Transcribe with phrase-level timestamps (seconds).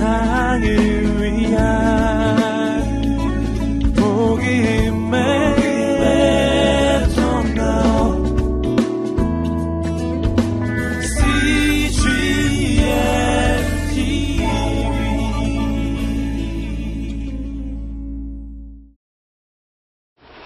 [0.00, 0.64] 세상을
[1.20, 2.80] 위한
[3.94, 5.20] 복음의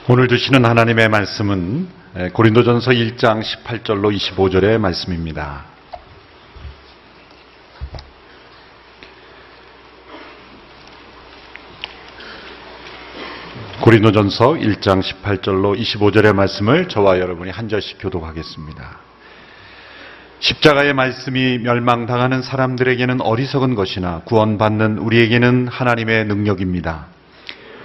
[0.09, 1.89] 오늘 주시는 하나님의 말씀은
[2.33, 5.74] 고린도전서 1장 18절로 25절의 말씀입니다.
[13.85, 18.97] 고린도전서 1장 18절로 25절의 말씀을 저와 여러분이 한 절씩 교독하겠습니다.
[20.39, 27.09] 십자가의 말씀이 멸망당하는 사람들에게는 어리석은 것이나 구원받는 우리에게는 하나님의 능력입니다.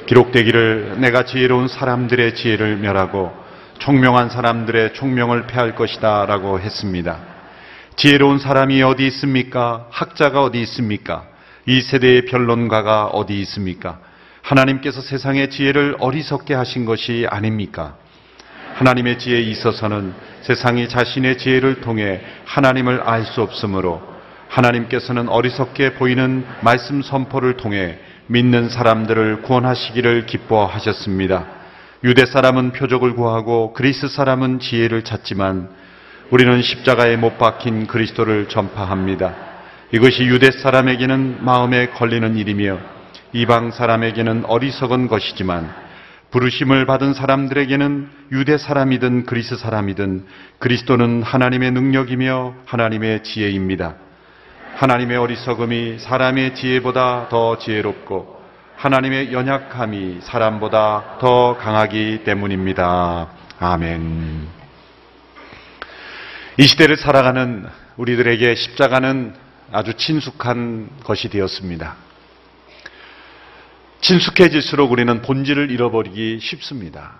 [0.05, 3.33] 기록되기를 내가 지혜로운 사람들의 지혜를 멸하고
[3.79, 7.19] 총명한 사람들의 총명을 패할 것이다 라고 했습니다.
[7.97, 9.85] 지혜로운 사람이 어디 있습니까?
[9.89, 11.25] 학자가 어디 있습니까?
[11.65, 13.99] 이 세대의 변론가가 어디 있습니까?
[14.41, 17.95] 하나님께서 세상의 지혜를 어리석게 하신 것이 아닙니까?
[18.75, 24.01] 하나님의 지혜에 있어서는 세상이 자신의 지혜를 통해 하나님을 알 수 없으므로
[24.47, 31.45] 하나님께서는 어리석게 보이는 말씀 선포를 통해 믿는 사람들을 구원하시기를 기뻐하셨습니다.
[32.03, 35.69] 유대 사람은 표적을 구하고 그리스 사람은 지혜를 찾지만
[36.29, 39.35] 우리는 십자가에 못 박힌 그리스도를 전파합니다.
[39.91, 42.79] 이것이 유대 사람에게는 마음에 걸리는 일이며
[43.33, 45.71] 이방 사람에게는 어리석은 것이지만
[46.31, 50.25] 부르심을 받은 사람들에게는 유대 사람이든 그리스 사람이든
[50.59, 53.95] 그리스도는 하나님의 능력이며 하나님의 지혜입니다.
[54.75, 58.39] 하나님의 어리석음이 사람의 지혜보다 더 지혜롭고
[58.77, 63.27] 하나님의 연약함이 사람보다 더 강하기 때문입니다.
[63.59, 64.47] 아멘.
[66.57, 67.67] 이 시대를 살아가는
[67.97, 69.33] 우리들에게 십자가는
[69.71, 72.08] 아주 친숙한 것이 되었습니다.
[74.01, 77.19] 친숙해질수록 우리는 본질을 잃어버리기 쉽습니다.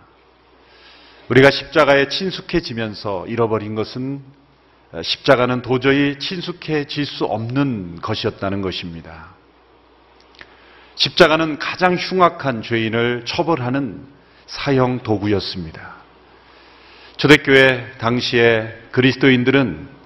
[1.30, 4.22] 우리가 십자가에 친숙해지면서 잃어버린 것은
[5.02, 9.36] 십자가는 도저히 친숙해질 수 없는 것이었다는 것입니다.
[10.96, 14.06] 십자가는 가장 흉악한 죄인을 처벌하는
[14.48, 15.98] 사형 도구였습니다.
[17.18, 19.99] 초대교회 당시에 그리스도인들은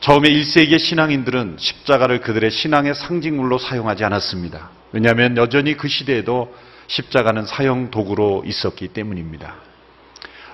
[0.00, 4.70] 처음에 1세기의 신앙인들은 십자가를 그들의 신앙의 상징물로 사용하지 않았습니다.
[4.92, 6.54] 왜냐하면 여전히 그 시대에도
[6.86, 9.56] 십자가는 사형 도구로 있었기 때문입니다.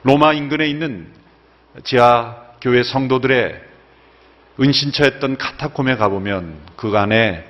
[0.04, 1.08] 로마 인근에 있는
[1.84, 3.60] 지하 교회 성도들의
[4.60, 7.44] 은신처였던 카타콤에 가보면 그 안에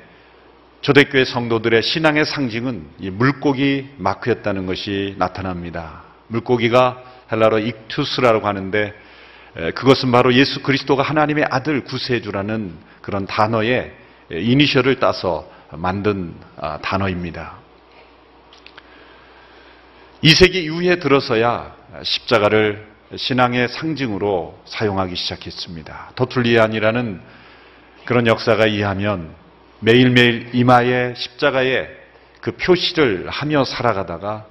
[0.80, 6.02] 초대교회 성도들의 신앙의 상징은 물고기 마크였다는 것이 나타납니다.
[6.26, 8.92] 물고기가 헬라로 익투스라고 하는데
[9.54, 13.92] 그것은 바로 예수 그리스도가 하나님의 아들 구세주라는 그런 단어의
[14.30, 17.58] 이니셜을 따서 만든 아, 단어입니다.
[20.24, 26.12] 2세기 이후에 들어서야 십자가를 신앙의 상징으로 사용하기 시작했습니다.
[26.14, 27.20] 도툴리안이라는
[28.06, 29.34] 그런 역사가 이해하면
[29.80, 31.90] 매일매일 이마에 십자가의
[32.40, 34.46] 그 표시를 하며 살아가다가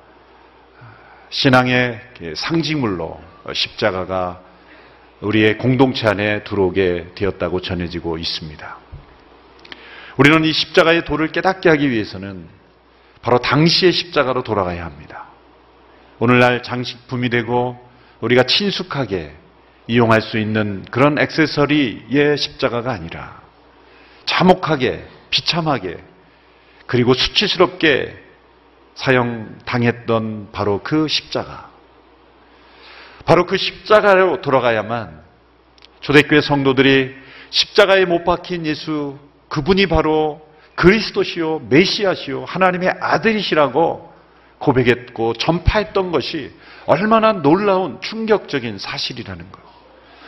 [1.29, 2.01] 신앙의
[2.35, 3.19] 상징물로
[3.53, 4.41] 십자가가
[5.21, 8.77] 우리의 공동체 안에 들어오게 되었다고 전해지고 있습니다.
[10.17, 12.47] 우리는 이 십자가의 도를 깨닫게 하기 위해서는
[13.21, 15.27] 바로 당시의 십자가로 돌아가야 합니다.
[16.19, 17.79] 오늘날 장식품이 되고
[18.19, 19.35] 우리가 친숙하게
[19.87, 23.41] 이용할 수 있는 그런 액세서리의 십자가가 아니라
[24.25, 25.97] 참혹하게, 비참하게,
[26.85, 28.15] 그리고 수치스럽게
[28.95, 31.70] 사용당했던 바로 그 십자가.
[33.25, 35.21] 바로 그 십자가로 돌아가야만
[36.01, 37.15] 초대교회 성도들이
[37.49, 40.41] 십자가에 못 박힌 예수 그분이 바로
[40.75, 44.11] 그리스도시요 메시아시요 하나님의 아들이시라고
[44.57, 46.51] 고백했고 전파했던 것이
[46.85, 49.61] 얼마나 놀라운 충격적인 사실이라는 것,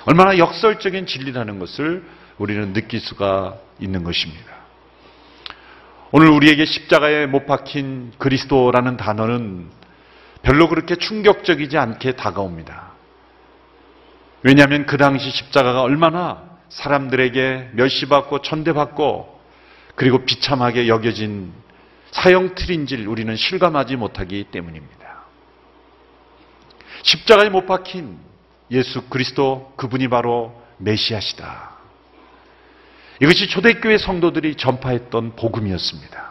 [0.05, 2.03] 얼마나 역설적인 진리라는 것을
[2.37, 4.53] 우리는 느낄 수가 있는 것입니다.
[6.11, 9.69] 오늘 우리에게 십자가에 못 박힌 그리스도라는 단어는
[10.43, 12.91] 별로 그렇게 충격적이지 않게 다가옵니다.
[14.43, 19.41] 왜냐하면 그 당시 십자가가 얼마나 사람들에게 멸시받고 천대받고
[19.95, 21.53] 그리고 비참하게 여겨진
[22.11, 25.23] 사형 틀인지를 우리는 실감하지 못하기 때문입니다.
[27.03, 28.17] 십자가에 못 박힌
[28.71, 31.71] 예수 그리스도 그분이 바로 메시아시다.
[33.21, 36.22] 이것이 초대교회 성도들이 전파했던 복음이었습니다.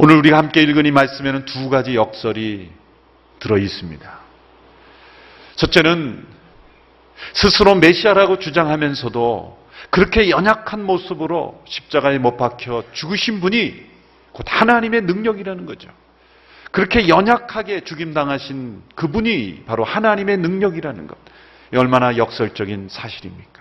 [0.00, 2.70] 오늘 우리가 함께 읽은 이 말씀에는 두 가지 역설이
[3.40, 4.18] 들어 있습니다.
[5.56, 6.24] 첫째는
[7.32, 9.58] 스스로 메시아라고 주장하면서도
[9.90, 13.74] 그렇게 연약한 모습으로 십자가에 못 박혀 죽으신 분이
[14.30, 15.88] 곧 하나님의 능력이라는 거죠.
[16.70, 21.18] 그렇게 연약하게 죽임당하신 그분이 바로 하나님의 능력이라는 것.
[21.74, 23.57] 얼마나 역설적인 사실입니까?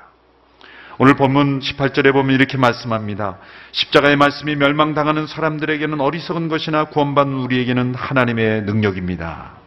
[0.99, 3.37] 오늘 본문 18절에 보면 이렇게 말씀합니다.
[3.71, 9.57] 십자가의 말씀이 멸망당하는 사람들에게는 어리석은 것이나 구원받는 우리에게는 하나님의 능력입니다.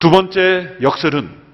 [0.00, 1.46] 두 번째 역설은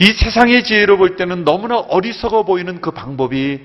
[0.00, 3.60] 이 세상의 지혜로 볼 때는 너무나 어리석어 보이는 그 방법이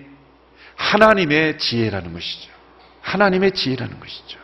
[0.75, 2.51] 하나님의 지혜라는 것이죠.
[3.01, 4.39] 하나님의 지혜라는 것이죠.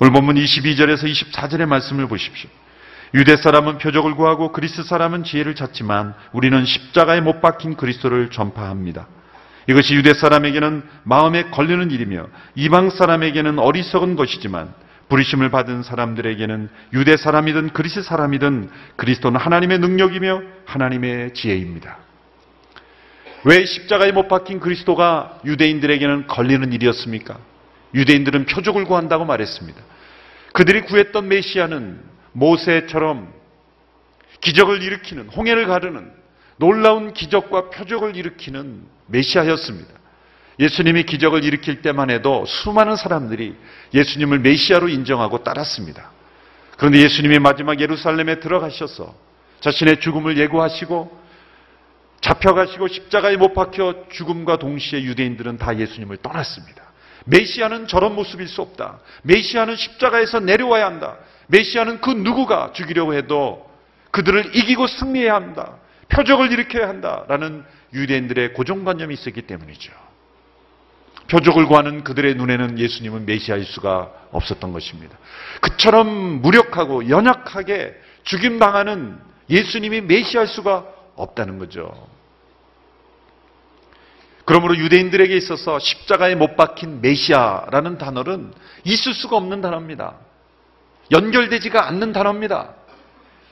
[0.00, 2.48] 오늘 본문 22절에서 24절의 말씀을 보십시오.
[3.14, 9.06] 유대 사람은 표적을 구하고 그리스 사람은 지혜를 찾지만 우리는 십자가에 못 박힌 그리스도를 전파합니다.
[9.68, 14.72] 이것이 유대 사람에게는 마음에 걸리는 일이며 이방 사람에게는 어리석은 것이지만
[15.08, 21.98] 부르심을 받은 사람들에게는 유대 사람이든 그리스 사람이든 그리스도는 하나님의 능력이며 하나님의 지혜입니다.
[23.44, 27.38] 왜 십자가에 못 박힌 그리스도가 유대인들에게는 걸리는 일이었습니까?
[27.94, 29.80] 유대인들은 표적을 구한다고 말했습니다.
[30.52, 32.07] 그들이 구했던 메시아는
[32.38, 33.32] 모세처럼
[34.40, 36.12] 기적을 일으키는 홍해를 가르는
[36.56, 39.92] 놀라운 기적과 표적을 일으키는 메시아였습니다.
[40.60, 43.54] 예수님이 기적을 일으킬 때만 해도 수많은 사람들이
[43.94, 46.10] 예수님을 메시아로 인정하고 따랐습니다.
[46.76, 49.14] 그런데 예수님이 마지막 예루살렘에 들어가셔서
[49.60, 51.28] 자신의 죽음을 예고하시고
[52.20, 56.82] 잡혀가시고 십자가에 못 박혀 죽음과 동시에 유대인들은 다 예수님을 떠났습니다.
[57.26, 59.00] 메시아는 저런 모습일 수 없다.
[59.22, 61.18] 메시아는 십자가에서 내려와야 한다.
[61.48, 63.68] 메시아는 그 누구가 죽이려고 해도
[64.10, 65.76] 그들을 이기고 승리해야 한다.
[66.08, 69.92] 표적을 일으켜야 한다라는 유대인들의 고정관념이 있었기 때문이죠.
[71.30, 75.16] 표적을 구하는 그들의 눈에는 예수님은 메시아일 수가 없었던 것입니다.
[75.60, 76.08] 그처럼
[76.40, 77.94] 무력하고 연약하게
[78.24, 79.18] 죽임당하는
[79.50, 80.86] 예수님이 메시아일 수가
[81.16, 81.92] 없다는 거죠.
[84.46, 88.54] 그러므로 유대인들에게 있어서 십자가에 못 박힌 메시아라는 단어는
[88.84, 90.14] 있을 수가 없는 단어입니다.
[91.10, 92.74] 연결되지가 않는 단어입니다.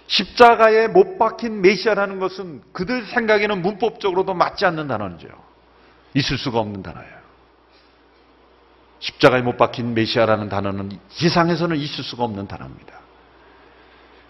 [0.07, 5.29] 십자가에 못 박힌 메시아라는 것은 그들 생각에는 문법적으로도 맞지 않는 단어죠.
[6.15, 7.17] 있을 수가 없는 단어예요.
[9.01, 12.95] 십자가에 못 박힌 메시아라는 단어는 세상에서는 있을 수가 없는 단어입니다.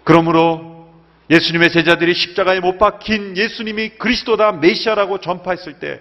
[0.05, 0.91] 그러므로
[1.31, 6.01] 예수님의 제자들이 십자가에 못 박힌 예수님이 그리스도다 메시아라고 전파했을 때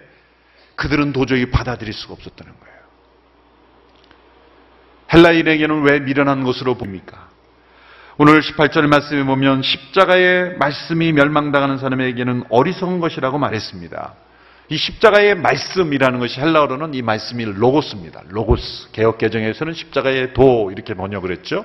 [0.76, 2.75] 그들은 도저히 받아들일 수가 없었다는 거예요.
[5.12, 7.28] 헬라인에게는 왜 미련한 것으로 봅니까?
[8.18, 14.14] 오늘 18절 말씀에 보면 십자가의 말씀이 멸망당하는 사람에게는 어리석은 것이라고 말했습니다.
[14.68, 18.22] 이 십자가의 말씀이라는 것이 헬라어로는 이 말씀이 로고스입니다.
[18.28, 18.90] 로고스.
[18.92, 21.64] 개역 개정에서는 십자가의 도 이렇게 번역을 했죠.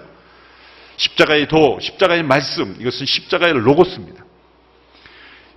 [0.97, 4.23] 십자가의 도, 십자가의 말씀, 이것은 십자가의 로고스입니다.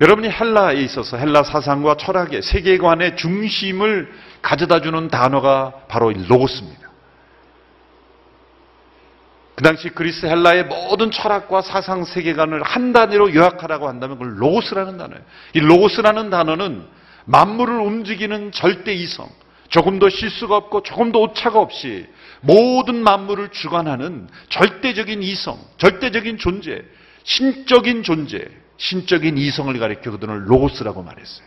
[0.00, 6.83] 여러분이 헬라에 있어서 헬라 사상과 철학의 세계관의 중심을 가져다 주는 단어가 바로 로고스입니다.
[9.54, 15.22] 그 당시 그리스 헬라의 모든 철학과 사상 세계관을 한 단위로 요약하라고 한다면 그걸 로고스라는 단어예요.
[15.54, 16.86] 이 로고스라는 단어는
[17.26, 19.28] 만물을 움직이는 절대 이성,
[19.68, 22.06] 조금도 실수가 없고 조금도 오차가 없이
[22.40, 26.82] 모든 만물을 주관하는 절대적인 이성, 절대적인 존재,
[27.22, 28.44] 신적인 존재,
[28.76, 31.46] 신적인 이성을 가리켜 그들은 로고스라고 말했어요.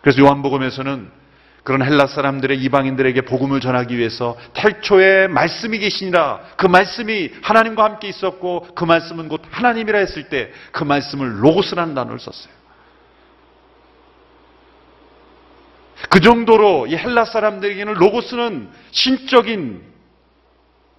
[0.00, 1.10] 그래서 요한복음에서는
[1.66, 8.68] 그런 헬라 사람들의 이방인들에게 복음을 전하기 위해서 탈초에 말씀이 계시니라 그 말씀이 하나님과 함께 있었고
[8.76, 12.52] 그 말씀은 곧 하나님이라 했을 때 그 말씀을 로고스라는 단어를 썼어요.
[16.10, 19.82] 그 정도로 이 헬라 사람들에게는 로고스는 신적인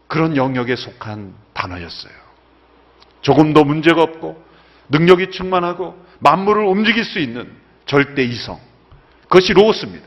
[0.08, 2.14] 그런 영역에 속한 단어였어요.
[3.22, 4.44] 조금도 문제가 없고
[4.90, 7.56] 능력이 충만하고 만물을 움직일 수 있는
[7.86, 8.60] 절대 이성.
[9.24, 10.07] 그것이 로고스입니다.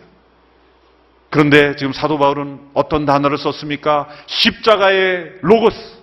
[1.31, 4.09] 그런데 지금 사도 바울은 어떤 단어를 썼습니까?
[4.27, 6.01] 십자가의 로고스.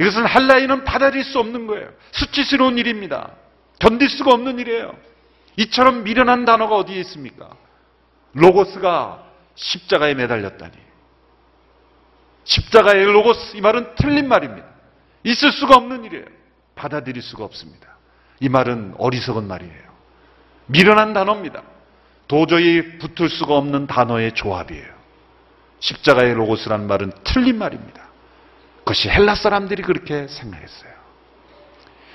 [0.00, 1.90] 이것은 헬라인은 받아들일 수 없는 거예요.
[2.12, 3.32] 수치스러운 일입니다.
[3.78, 4.94] 견딜 수가 없는 일이에요.
[5.56, 7.50] 이처럼 미련한 단어가 어디에 있습니까?
[8.32, 9.24] 로고스가
[9.54, 10.72] 십자가에 매달렸다니.
[12.44, 14.66] 십자가의 로고스, 이 말은 틀린 말입니다.
[15.24, 16.24] 있을 수가 없는 일이에요.
[16.74, 17.98] 받아들일 수가 없습니다.
[18.40, 19.88] 이 말은 어리석은 말이에요.
[20.66, 21.62] 미련한 단어입니다.
[22.28, 24.98] 도저히 붙을 수가 없는 단어의 조합이에요.
[25.80, 28.06] 십자가의 로고스라는 말은 틀린 말입니다.
[28.78, 30.92] 그것이 헬라 사람들이 그렇게 생각했어요.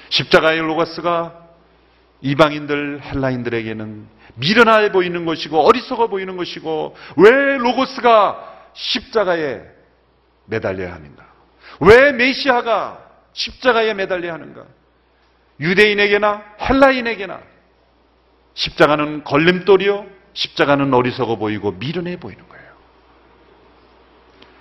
[0.10, 1.43] 십자가의 로고스가
[2.22, 9.62] 이방인들, 헬라인들에게는 미련해 보이는 것이고 어리석어 보이는 것이고 왜 로고스가 십자가에
[10.46, 11.25] 매달려야 하는가?
[11.79, 13.00] 왜 메시아가
[13.34, 14.65] 십자가에 매달려야 하는가?
[15.60, 17.52] 유대인에게나 헬라인에게나
[18.55, 20.05] 십자가는 걸림돌이요.
[20.33, 22.63] 십자가는 어리석어 보이고 미련해 보이는 거예요.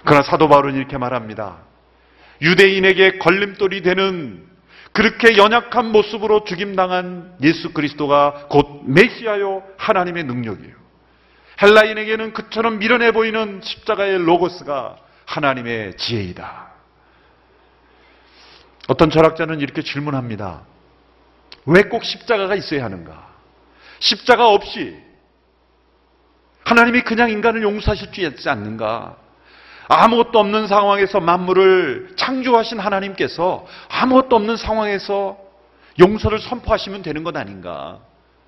[0.05, 1.59] 그러나 사도 바울은 이렇게 말합니다.
[2.41, 4.47] 유대인에게 걸림돌이 되는
[4.93, 10.75] 그렇게 연약한 모습으로 죽임당한 예수 그리스도가 곧 메시아요 하나님의 능력이에요.
[11.63, 14.97] 헬라인에게는 그처럼 미련해 보이는 십자가의 로고스가
[15.27, 16.73] 하나님의 지혜이다.
[18.89, 20.63] 어떤 철학자는 이렇게 질문합니다.
[21.67, 23.32] 왜 꼭 십자가가 있어야 하는가?
[24.03, 24.97] 십자가 없이
[26.65, 29.17] 하나님이 그냥 인간을 용서하실 수 있지 않는가?
[29.89, 35.39] 아무것도 없는 상황에서 만물을 창조하신 하나님께서 아무것도 없는 상황에서
[35.99, 38.01] 용서를 선포하시면 되는 것 아닌가?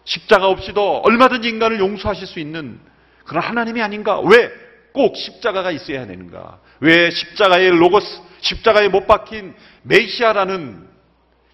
[0.05, 2.81] 십자가 없이도 얼마든지 인간을 용서하실 수 있는
[3.25, 4.21] 그런 하나님이 아닌가?
[4.21, 6.61] 왜 꼭 십자가가 있어야 되는가?
[6.79, 10.87] 왜 십자가의 로고스, 십자가에 못 박힌 메시아라는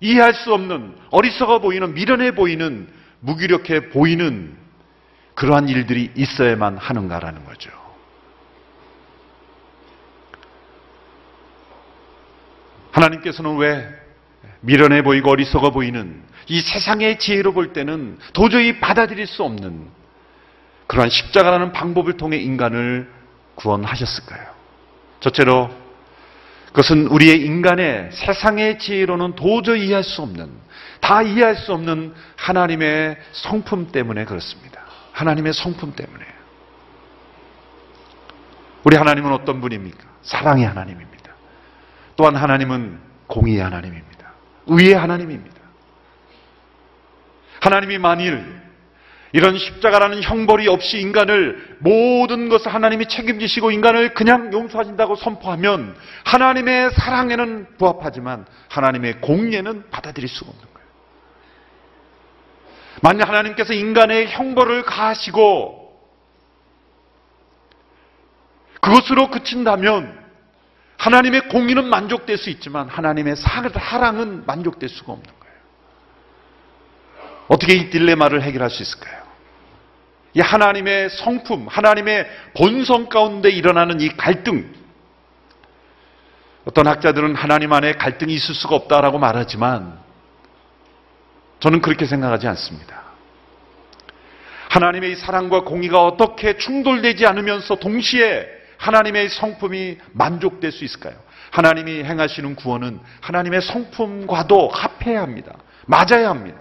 [0.00, 2.86] 이해할 수 없는 어리석어 보이는 미련해 보이는
[3.20, 4.56] 무기력해 보이는
[5.34, 7.70] 그러한 일들이 있어야만 하는가라는 거죠.
[12.92, 13.88] 하나님께서는 왜
[14.60, 19.88] 미련해 보이고 어리석어 보이는 이 세상의 지혜로 볼 때는 도저히 받아들일 수 없는
[20.86, 23.08] 그러한 십자가라는 방법을 통해 인간을
[23.54, 24.48] 구원하셨을까요?
[25.20, 25.70] 첫째로
[26.66, 30.50] 그것은 우리의 인간의 세상의 지혜로는 도저히 이해할 수 없는
[31.00, 34.80] 다 이해할 수 없는 하나님의 성품 때문에 그렇습니다.
[35.12, 36.24] 하나님의 성품 때문에.
[38.84, 40.04] 우리 하나님은 어떤 분입니까?
[40.22, 41.32] 사랑의 하나님입니다.
[42.16, 44.32] 또한 하나님은 공의의 하나님입니다.
[44.66, 45.60] 의의 하나님입니다.
[47.60, 48.60] 하나님이 만일
[49.32, 57.76] 이런 십자가라는 형벌이 없이 인간을 모든 것을 하나님이 책임지시고 인간을 그냥 용서하신다고 선포하면 하나님의 사랑에는
[57.78, 60.69] 부합하지만 하나님의 공예는 받아들일 수가 없는.
[63.02, 65.80] 만약 하나님께서 인간의 형벌을 가하시고
[68.80, 70.18] 그것으로 그친다면
[70.98, 75.54] 하나님의 공의는 만족될 수 있지만 하나님의 사랑은 만족될 수가 없는 거예요.
[77.48, 79.20] 어떻게 이 딜레마를 해결할 수 있을까요?
[80.34, 84.72] 이 하나님의 성품, 하나님의 본성 가운데 일어나는 이 갈등.
[86.64, 89.98] 어떤 학자들은 하나님 안에 갈등이 있을 수가 없다라고 말하지만
[91.60, 93.02] 저는 그렇게 생각하지 않습니다.
[94.70, 98.48] 하나님의 사랑과 공의가 어떻게 충돌되지 않으면서 동시에
[98.78, 101.14] 하나님의 성품이 만족될 수 있을까요?
[101.50, 105.56] 하나님이 행하시는 구원은 하나님의 성품과도 합해야 합니다.
[105.86, 106.58] 맞아야 합니다.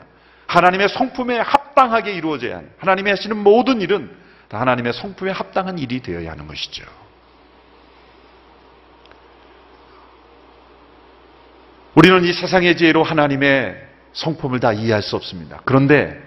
[0.48, 4.12] 하나님의 성품에 합당하게 이루어져야 하는 하나님이 하시는 모든 일은
[4.50, 6.84] 다 하나님의 성품에 합당한 일이 되어야 하는 것이죠.
[11.94, 15.62] 우리는 이 세상의 지혜로 하나님의 성품을 다 이해할 수 없습니다.
[15.66, 16.20] 그런데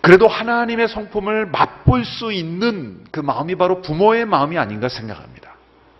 [0.00, 5.54] 그래도 하나님의 성품을 맛볼 수 있는 그 마음이 바로 부모의 마음이 아닌가 생각합니다.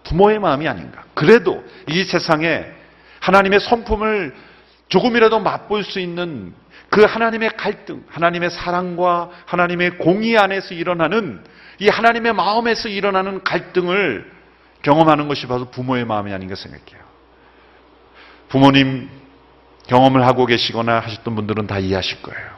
[0.05, 1.03] 부모의 마음이 아닌가.
[1.15, 2.65] 그래도 이 세상에
[3.21, 4.35] 하나님의 성품을
[4.89, 6.55] 조금이라도 맛볼 수 있는
[6.89, 11.43] 그 하나님의 갈등, 하나님의 사랑과 하나님의 공의 안에서 일어나는
[11.81, 14.31] 이 하나님의 마음에서 일어나는 갈등을
[14.83, 17.05] 경험하는 것이 바로 부모의 마음이 아닌가 생각해요.
[18.49, 19.11] 부모님
[19.87, 22.57] 경험을 하고 계시거나 하셨던 분들은 다 이해하실 거예요.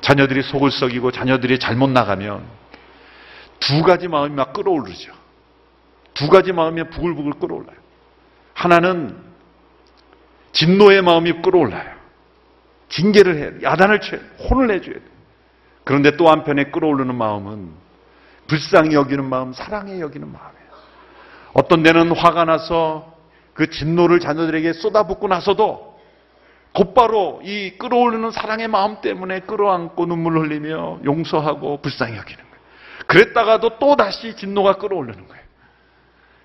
[0.00, 2.44] 자녀들이 속을 썩이고 자녀들이 잘못 나가면
[3.60, 5.12] 두 가지 마음이 막 끌어오르죠.
[6.14, 7.76] 두 가지 마음이 부글부글 끌어올라요.
[8.54, 9.16] 하나는
[10.52, 12.00] 진노의 마음이 끌어올라요.
[12.88, 13.62] 징계를 해야 돼.
[13.62, 14.26] 야단을 쳐야 돼.
[14.48, 15.02] 혼을 내줘야 돼.
[15.84, 17.70] 그런데 또 한편에 끌어오르는 마음은
[18.48, 20.70] 불쌍히 여기는 마음, 사랑해 여기는 마음이에요.
[21.52, 23.16] 어떤 데는 화가 나서
[23.54, 25.89] 그 진노를 자녀들에게 쏟아붓고 나서도
[26.72, 32.60] 곧바로 이 끌어오르는 사랑의 마음 때문에 끌어안고 눈물 흘리며 용서하고 불쌍히 여기는 거예요.
[33.06, 35.40] 그랬다가도 또 다시 진노가 끌어오르는 거예요.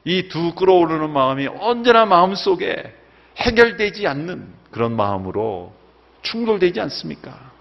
[0.06, 2.96] 이 두 끌어오르는 마음이 언제나 마음 속에
[3.38, 5.74] 해결되지 않는 그런 마음으로
[6.22, 7.54] 충돌되지 않습니까?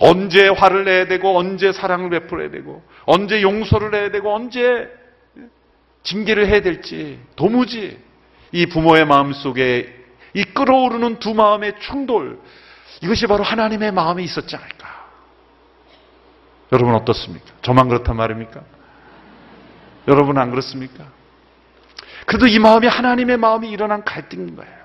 [0.00, 4.88] 언제 화를 내야 되고 언제 사랑을 베풀어야 되고 언제 용서를 해야 되고 언제
[6.02, 7.98] 징계를 해야 될지 도무지
[8.52, 10.03] 이 부모의 마음 속에
[10.34, 12.38] 이 끌어오르는 두 마음의 충돌
[13.00, 15.04] 이것이 바로 하나님의 마음에 있었지 않을까?
[16.72, 17.46] 여러분 어떻습니까?
[17.62, 18.60] 저만 그렇단 말입니까?
[20.08, 21.04] 여러분 안 그렇습니까?
[22.26, 24.84] 그래도 이 마음이 하나님의 마음이 일어난 갈등인 거예요.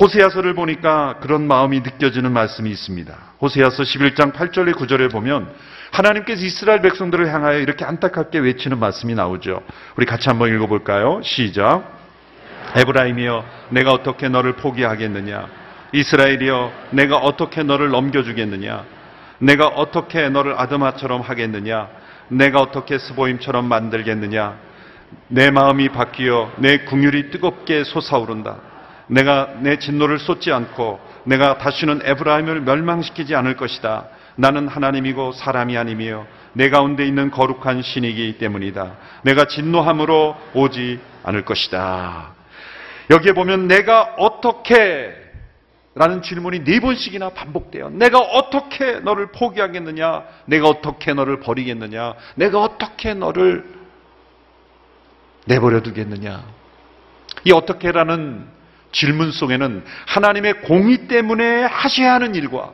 [0.00, 3.16] 호세아서를 보니까 그런 마음이 느껴지는 말씀이 있습니다.
[3.40, 5.52] 호세아서 11장 8절의 9절에 보면
[5.90, 9.62] 하나님께서 이스라엘 백성들을 향하여 이렇게 안타깝게 외치는 말씀이 나오죠.
[9.96, 11.20] 우리 같이 한번 읽어볼까요?
[11.24, 11.99] 시작.
[12.76, 15.48] 에브라임이여 내가 어떻게 너를 포기하겠느냐?
[15.92, 18.84] 이스라엘이여 내가 어떻게 너를 넘겨주겠느냐?
[19.38, 21.88] 내가 어떻게 너를 아드마처럼 하겠느냐?
[22.28, 24.56] 내가 어떻게 스보임처럼 만들겠느냐?
[25.28, 28.58] 내 마음이 바뀌어 내 궁율이 뜨겁게 솟아오른다.
[29.08, 34.06] 내가 내 진노를 쏟지 않고 내가 다시는 에브라임을 멸망시키지 않을 것이다.
[34.36, 38.92] 나는 하나님이고 사람이 아니며 내 가운데 있는 거룩한 신이기 때문이다.
[39.22, 42.39] 내가 진노함으로 오지 않을 것이다.
[43.10, 45.20] 여기에 보면 내가 어떻게
[45.96, 47.90] 라는 질문이 네 번씩이나 반복돼요.
[47.90, 50.24] 내가 어떻게 너를 포기하겠느냐?
[50.46, 52.14] 내가 어떻게 너를 버리겠느냐?
[52.36, 53.64] 내가 어떻게 너를
[55.46, 56.44] 내버려 두겠느냐?
[57.44, 58.46] 이 어떻게라는
[58.92, 62.72] 질문 속에는 하나님의 공의 때문에 하셔야 하는 일과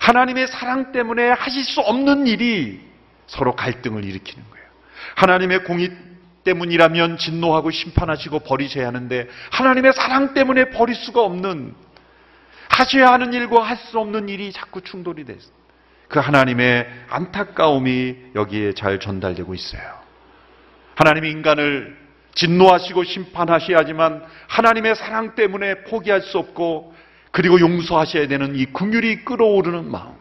[0.00, 2.80] 하나님의 사랑 때문에 하실 수 없는 일이
[3.26, 4.66] 서로 갈등을 일으키는 거예요.
[5.16, 5.90] 하나님의 공의
[6.44, 11.74] 때문이라면 진노하고 심판하시고 버리셔야 하는데 하나님의 사랑 때문에 버릴 수가 없는
[12.68, 15.50] 하셔야 하는 일과 할 수 없는 일이 자꾸 충돌이 됐어.
[16.08, 19.82] 그 하나님의 안타까움이 여기에 잘 전달되고 있어요.
[20.96, 21.96] 하나님이 인간을
[22.34, 26.94] 진노하시고 심판하셔야지만 하나님의 사랑 때문에 포기할 수 없고
[27.30, 30.14] 그리고 용서하셔야 되는 이 긍휼이 끓어오르는 마음.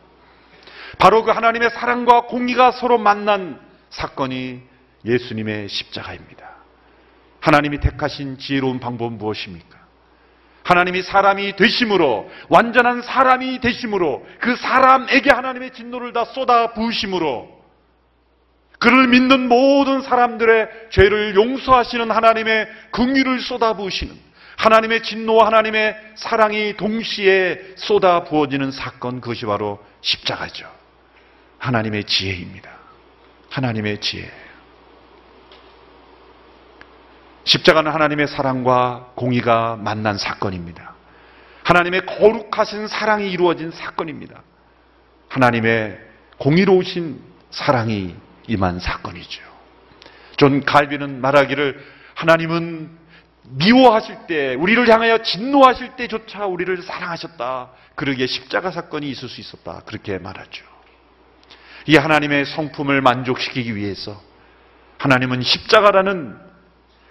[1.00, 4.62] 바로 그 하나님의 사랑과 공의가 서로 만난 사건이
[5.06, 6.50] 예수님의 십자가입니다.
[7.40, 9.84] 하나님이 택하신 지혜로운 방법은 무엇입니까?
[10.64, 17.64] 하나님이 사람이 되심으로 완전한 사람이 되심으로 그 사람에게 하나님의 진노를 다 쏟아 부으심으로
[18.80, 24.14] 그를 믿는 모든 사람들의 죄를 용서하시는 하나님의 긍휼을 쏟아 부으시는
[24.58, 30.70] 하나님의 진노와 하나님의 사랑이 동시에 쏟아 부어지는 사건 그것이 바로 십자가죠.
[31.58, 32.70] 하나님의 지혜입니다.
[33.50, 34.43] 하나님의 지혜.
[37.46, 40.94] 십자가는 하나님의 사랑과 공의가 만난 사건입니다.
[41.64, 44.42] 하나님의 거룩하신 사랑이 이루어진 사건입니다.
[45.30, 46.00] 하나님의
[46.38, 47.22] 공의로우신
[47.52, 48.16] 사랑이
[48.48, 49.42] 임한 사건이죠.
[50.38, 51.80] 존 칼빈은 말하기를
[52.16, 53.04] 하나님은
[53.44, 57.70] 미워하실 때, 우리를 향하여 진노하실 때조차 우리를 사랑하셨다.
[57.96, 59.82] 그러기에 십자가 사건이 있을 수 있었다.
[59.86, 60.66] 그렇게 말하죠.
[61.86, 64.22] 이 하나님의 성품을 만족시키기 위해서
[64.98, 66.53] 하나님은 십자가라는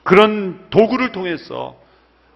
[0.04, 1.80] 그런 도구를 통해서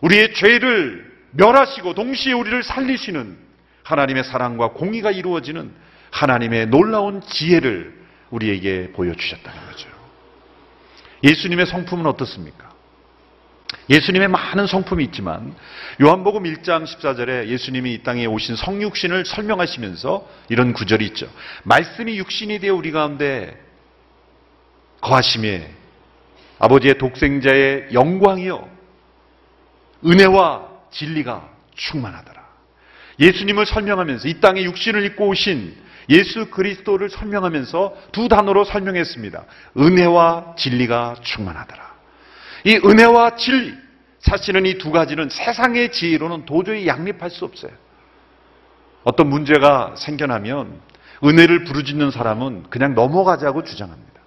[0.00, 3.38] 우리의 죄를 멸하시고 동시에 우리를 살리시는
[3.82, 5.72] 하나님의 사랑과 공의가 이루어지는
[6.10, 7.94] 하나님의 놀라운 지혜를
[8.30, 9.88] 우리에게 보여주셨다는 거죠.
[11.22, 12.66] 예수님의 성품은 어떻습니까?
[13.90, 15.54] 예수님의 많은 성품이 있지만
[16.02, 21.28] 요한복음 1장 14절에 예수님이 이 땅에 오신 성육신을 설명하시면서 이런 구절이 있죠.
[21.64, 23.56] 말씀이 육신이 되어 우리 가운데
[25.00, 25.70] 거하심에
[26.58, 28.68] 아버지의 독생자의 영광이요.
[30.04, 32.46] 은혜와 진리가 충만하더라.
[33.18, 35.76] 예수님을 설명하면서 이 땅에 육신을 입고 오신
[36.08, 39.44] 예수 그리스도를 설명하면서 두 단어로 설명했습니다.
[39.76, 41.94] 은혜와 진리가 충만하더라.
[42.64, 43.74] 이 은혜와 진리,
[44.20, 47.72] 사실은 이 두 가지는 세상의 지혜로는 도저히 양립할 수 없어요.
[49.04, 50.80] 어떤 문제가 생겨나면
[51.24, 54.20] 은혜를 부르짖는 사람은 그냥 넘어가자고 주장합니다.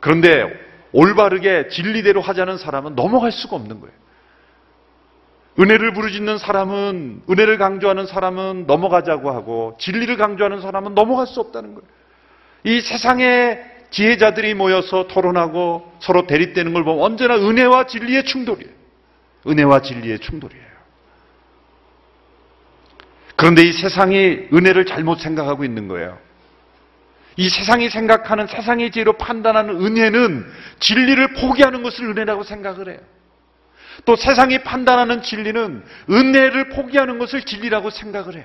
[0.00, 3.94] 그런데 올바르게 진리대로 하자는 사람은 넘어갈 수가 없는 거예요.
[5.60, 11.88] 은혜를 부르짖는 사람은, 은혜를 강조하는 사람은 넘어가자고 하고, 진리를 강조하는 사람은 넘어갈 수 없다는 거예요.
[12.64, 18.72] 이 세상의 지혜자들이 모여서 토론하고 서로 대립되는 걸 보면 언제나 은혜와 진리의 충돌이에요.
[19.46, 20.68] 은혜와 진리의 충돌이에요.
[23.34, 26.18] 그런데 이 세상이 은혜를 잘못 생각하고 있는 거예요.
[27.38, 30.44] 이 세상이 생각하는 세상의 지혜로 판단하는 은혜는
[30.80, 32.98] 진리를 포기하는 것을 은혜라고 생각을 해요.
[34.04, 38.44] 또 세상이 판단하는 진리는 은혜를 포기하는 것을 진리라고 생각을 해요.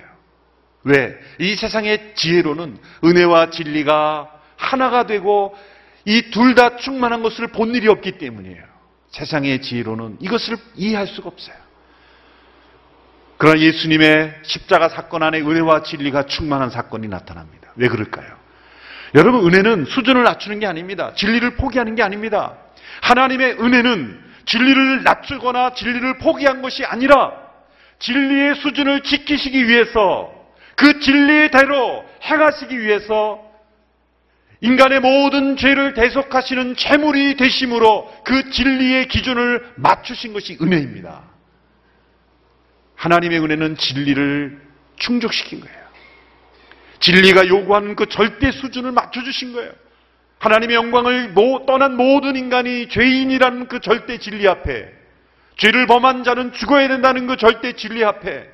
[0.84, 1.18] 왜?
[1.40, 5.58] 이 세상의 지혜로는 은혜와 진리가 하나가 되고
[6.06, 8.64] 이 둘 다 충만한 것을 본 일이 없기 때문이에요.
[9.10, 11.56] 세상의 지혜로는 이것을 이해할 수가 없어요.
[13.38, 17.72] 그러나 예수님의 십자가 사건 안에 은혜와 진리가 충만한 사건이 나타납니다.
[17.76, 18.43] 왜 그럴까요?
[19.16, 21.14] 여러분, 은혜는 수준을 낮추는 게 아닙니다.
[21.16, 22.58] 진리를 포기하는 게 아닙니다.
[23.02, 27.32] 하나님의 은혜는 진리를 낮추거나 진리를 포기한 것이 아니라
[28.00, 30.34] 진리의 수준을 지키시기 위해서
[30.76, 33.42] 그 진리의 대로 행하시기 위해서
[34.62, 41.22] 인간의 모든 죄를 대속하시는 재물이 되심으로 그 진리의 기준을 맞추신 것이 은혜입니다.
[42.96, 44.62] 하나님의 은혜는 진리를
[44.96, 45.83] 충족시킨 거예요.
[47.04, 49.72] 진리가 요구하는 그 절대 수준을 맞춰주신 거예요.
[50.40, 51.34] 하나님의 영광을
[51.68, 54.90] 떠난 모든 인간이 죄인이라는 그 절대 진리 앞에
[55.58, 58.50] 죄를 범한 자는 죽어야 된다는 그 절대 진리 앞에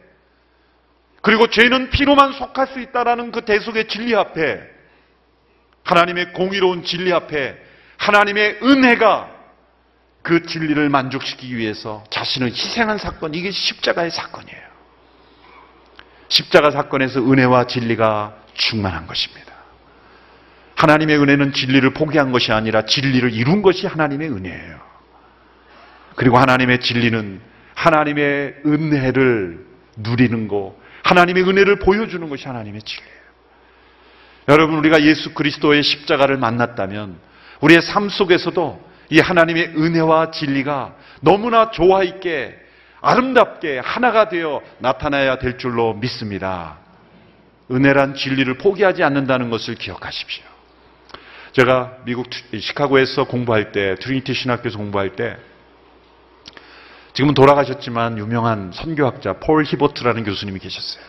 [1.21, 4.61] 그리고 죄는 피로만 속할 수 있다라는 그 대속의 진리 앞에
[5.83, 7.55] 하나님의 공의로운 진리 앞에
[7.97, 9.35] 하나님의 은혜가
[10.23, 14.68] 그 진리를 만족시키기 위해서 자신을 희생한 사건, 이게 십자가의 사건이에요.
[16.29, 19.49] 십자가 사건에서 은혜와 진리가 충만한 것입니다.
[20.75, 24.79] 하나님의 은혜는 진리를 포기한 것이 아니라 진리를 이룬 것이 하나님의 은혜예요.
[26.15, 27.41] 그리고 하나님의 진리는
[27.73, 29.65] 하나님의 은혜를
[29.97, 33.19] 누리는 것, 하나님의 은혜를 보여주는 것이 하나님의 진리예요.
[34.49, 37.17] 여러분, 우리가 예수 그리스도의 십자가를 만났다면
[37.61, 42.58] 우리의 삶 속에서도 이 하나님의 은혜와 진리가 너무나 조화 있게
[43.01, 46.77] 아름답게 하나가 되어 나타나야 될 줄로 믿습니다.
[47.71, 50.43] 은혜란 진리를 포기하지 않는다는 것을 기억하십시오.
[51.51, 55.37] 제가 미국 시카고에서 공부할 때, 트리니티 신학교에서 공부할 때,
[57.13, 61.03] 지금은 돌아가셨지만 유명한 선교학자 폴 히버트라는 교수님이 계셨어요.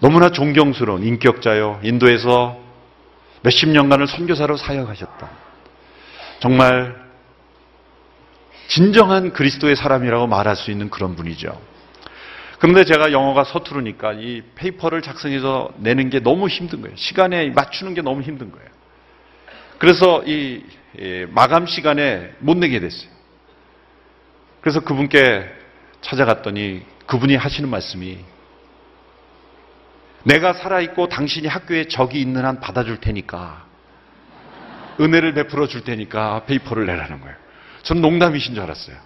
[0.00, 1.80] 너무나 존경스러운 인격자요.
[1.82, 2.58] 인도에서
[3.42, 5.28] 몇십 년간을 선교사로 사역하셨다.
[6.40, 7.09] 정말
[8.70, 11.60] 진정한 그리스도의 사람이라고 말할 수 있는 그런 분이죠.
[12.60, 16.94] 그런데 제가 영어가 서투르니까 이 페이퍼를 작성해서 내는 게 너무 힘든 거예요.
[16.96, 18.68] 시간에 맞추는 게 너무 힘든 거예요.
[19.78, 20.62] 그래서 이
[21.30, 23.10] 마감 시간에 못 내게 됐어요.
[24.60, 25.50] 그래서 그분께
[26.00, 28.18] 찾아갔더니 그분이 하시는 말씀이
[30.22, 33.64] 내가 살아있고 당신이 학교에 적이 있는 한 받아줄 테니까
[35.00, 37.39] 은혜를 베풀어 줄 테니까 paper를 내라는 거예요.
[37.82, 38.96] 전 농담이신 줄 알았어요.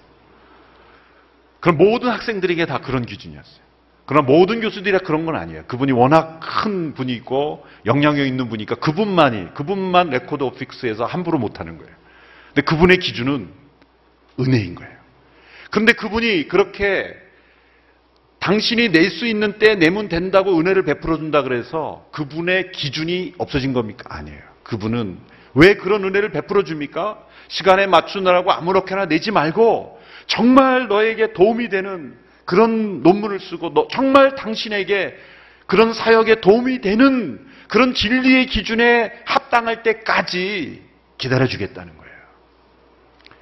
[1.61, 3.65] 그럼 모든 학생들에게 다 그런 기준이었어요.
[4.07, 5.65] 그러나 모든 교수들이 그런 건 아니에요.
[5.67, 11.93] 그분이 워낙 큰 분이고 영향력 있는 분이니까 그분만이 그분만 record office에서 함부로 못하는 거예요.
[12.49, 13.49] 근데 그분의 기준은
[14.41, 14.93] 은혜인 거예요.
[15.71, 17.15] 그런데 그분이 그렇게
[18.41, 24.05] 당신이 낼 수 있는 때 내면 된다고 은혜를 베풀어 준다 그래서 그분의 기준이 없어진 겁니까?
[24.15, 24.43] 아니에요.
[24.65, 25.19] 그분은
[25.55, 27.19] 왜 그런 은혜를 베풀어 줍니까?
[27.49, 35.17] 시간에 맞추느라고 아무렇게나 내지 말고 정말 너에게 도움이 되는 그런 논문을 쓰고 너, 정말 당신에게
[35.67, 40.83] 그런 사역에 도움이 되는 그런 진리의 기준에 합당할 때까지
[41.17, 42.15] 기다려 주겠다는 거예요.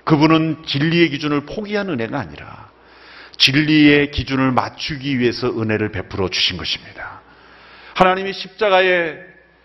[0.04, 2.70] 그분은 진리의 기준을 포기한 은혜가 아니라
[3.38, 7.22] 진리의 기준을 맞추기 위해서 은혜를 베풀어 주신 것입니다.
[7.94, 9.18] 하나님이 십자가의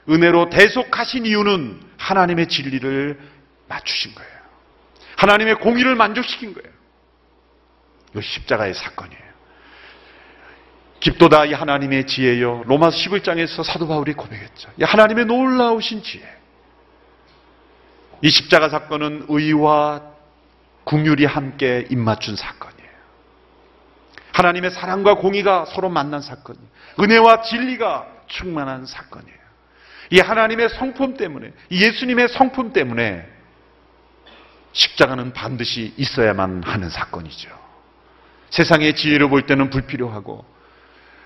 [0.10, 3.19] 은혜로 대속하신 이유는 하나님의 진리를
[3.67, 4.31] 맞추신 거예요.
[5.17, 6.71] 하나님의 공의를 만족시킨 거예요.
[8.15, 9.27] 이 십자가의 사건이에요.
[10.99, 12.63] 깊도다 이 하나님의 지혜요.
[12.65, 14.71] 로마서 11장에서 사도 바울이 고백했죠.
[14.79, 16.23] 이 하나님의 놀라우신 지혜.
[18.21, 20.01] 이 십자가 사건은 의와
[20.86, 22.88] 궁율이 함께 입맞춘 사건이에요.
[24.33, 26.67] 하나님의 사랑과 공의가 서로 만난 사건이에요.
[26.99, 29.37] 은혜와 진리가 충만한 사건이에요.
[30.10, 33.28] 이 하나님의 성품 때문에, 예수님의 성품 때문에
[34.72, 37.50] 십자가는 반드시 있어야만 하는 사건이죠.
[38.50, 40.46] 세상의 지혜로 볼 때는 불필요하고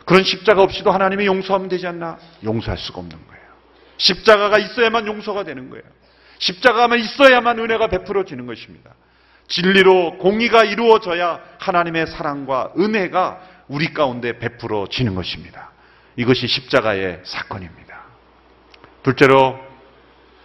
[0.06, 2.18] 그런 십자가 없이도 하나님이 용서하면 되지 않나?
[2.44, 3.42] 용서할 수가 없는 거예요.
[3.98, 5.84] 십자가가 있어야만 용서가 되는 거예요.
[6.40, 8.96] 십자가만 있어야만 은혜가 베풀어지는 것입니다.
[9.48, 15.72] 진리로 공의가 이루어져야 하나님의 사랑과 은혜가 우리 가운데 베풀어지는 것입니다.
[16.16, 17.81] 이것이 십자가의 사건입니다.
[19.04, 19.60] 둘째로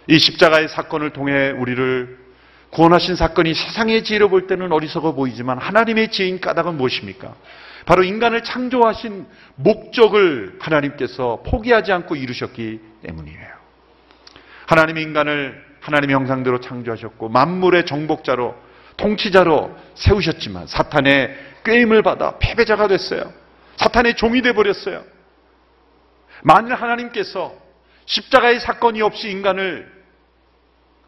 [0.07, 2.17] 이 십자가의 사건을 통해 우리를
[2.71, 7.35] 구원하신 사건이 세상의 지혜로 볼 때는 어리석어 보이지만 하나님의 지혜인 까닭은 무엇입니까?
[7.85, 13.57] 바로 인간을 창조하신 목적을 하나님께서 포기하지 않고 이루셨기 때문이에요.
[14.65, 18.55] 하나님이 인간을 하나님의 형상대로 창조하셨고 만물의 정복자로
[18.97, 23.31] 통치자로 세우셨지만 사탄의 꾀임을 받아 패배자가 됐어요.
[23.77, 25.03] 사탄의 종이 돼 버렸어요.
[26.43, 27.55] 만일 하나님께서
[28.07, 29.95] 십자가의 사건이 없이 인간을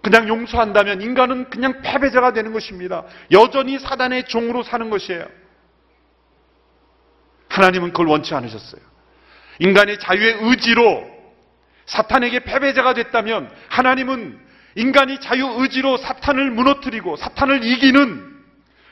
[0.01, 3.03] 그냥 용서한다면 인간은 그냥 패배자가 되는 것입니다.
[3.31, 5.25] 여전히 사단의 종으로 사는 것이에요.
[7.49, 8.81] 하나님은 그걸 원치 않으셨어요.
[9.59, 11.05] 인간의 자유의 의지로
[11.85, 14.39] 사탄에게 패배자가 됐다면 하나님은
[14.75, 18.39] 인간이 자유 의지로 사탄을 무너뜨리고 사탄을 이기는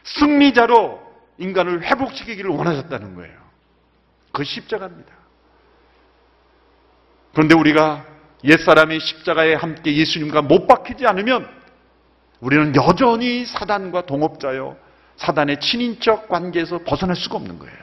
[0.03, 3.37] 승리자로 인간을 회복시키기를 원하셨다는 거예요.
[4.33, 5.13] 그 십자가입니다.
[7.37, 8.03] 그런데 우리가
[8.43, 11.47] 옛사람이 십자가에 함께 예수님과 못 박히지 않으면
[12.39, 14.75] 우리는 여전히 사단과 동업자요.
[15.17, 17.77] 사단의 친인척 관계에서 벗어날 수가 없는 거예요.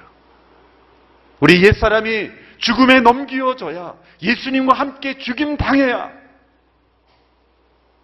[1.39, 6.11] 우리 옛사람이 죽음에 넘기어져야 예수님과 함께 죽임 당해야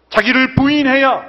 [0.09, 1.25] 자기를 부인해야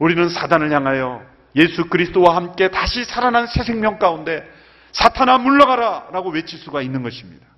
[0.00, 1.22] 우리는 사단을 향하여
[1.54, 4.44] 예수 그리스도와 함께 다시 살아난 새 생명 가운데
[4.90, 7.49] 사탄아 물러가라 라고 외칠 수가 있는 것입니다.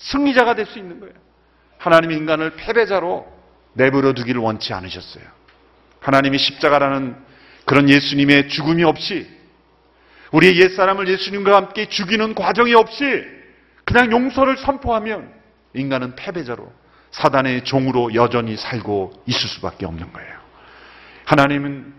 [0.00, 1.14] 승리자가 될 수 있는 거예요.
[1.78, 3.26] 하나님이 인간을 패배자로
[3.74, 5.24] 내버려 두기를 원치 않으셨어요.
[6.00, 7.16] 하나님이 십자가라는
[7.64, 9.28] 그런 예수님의 죽음이 없이
[10.32, 13.24] 우리의 옛사람을 예수님과 함께 죽이는 과정이 없이
[13.84, 15.32] 그냥 용서를 선포하면
[15.74, 16.72] 인간은 패배자로
[17.10, 20.38] 사단의 종으로 여전히 살고 있을 수밖에 없는 거예요.
[21.24, 21.94] 하나님은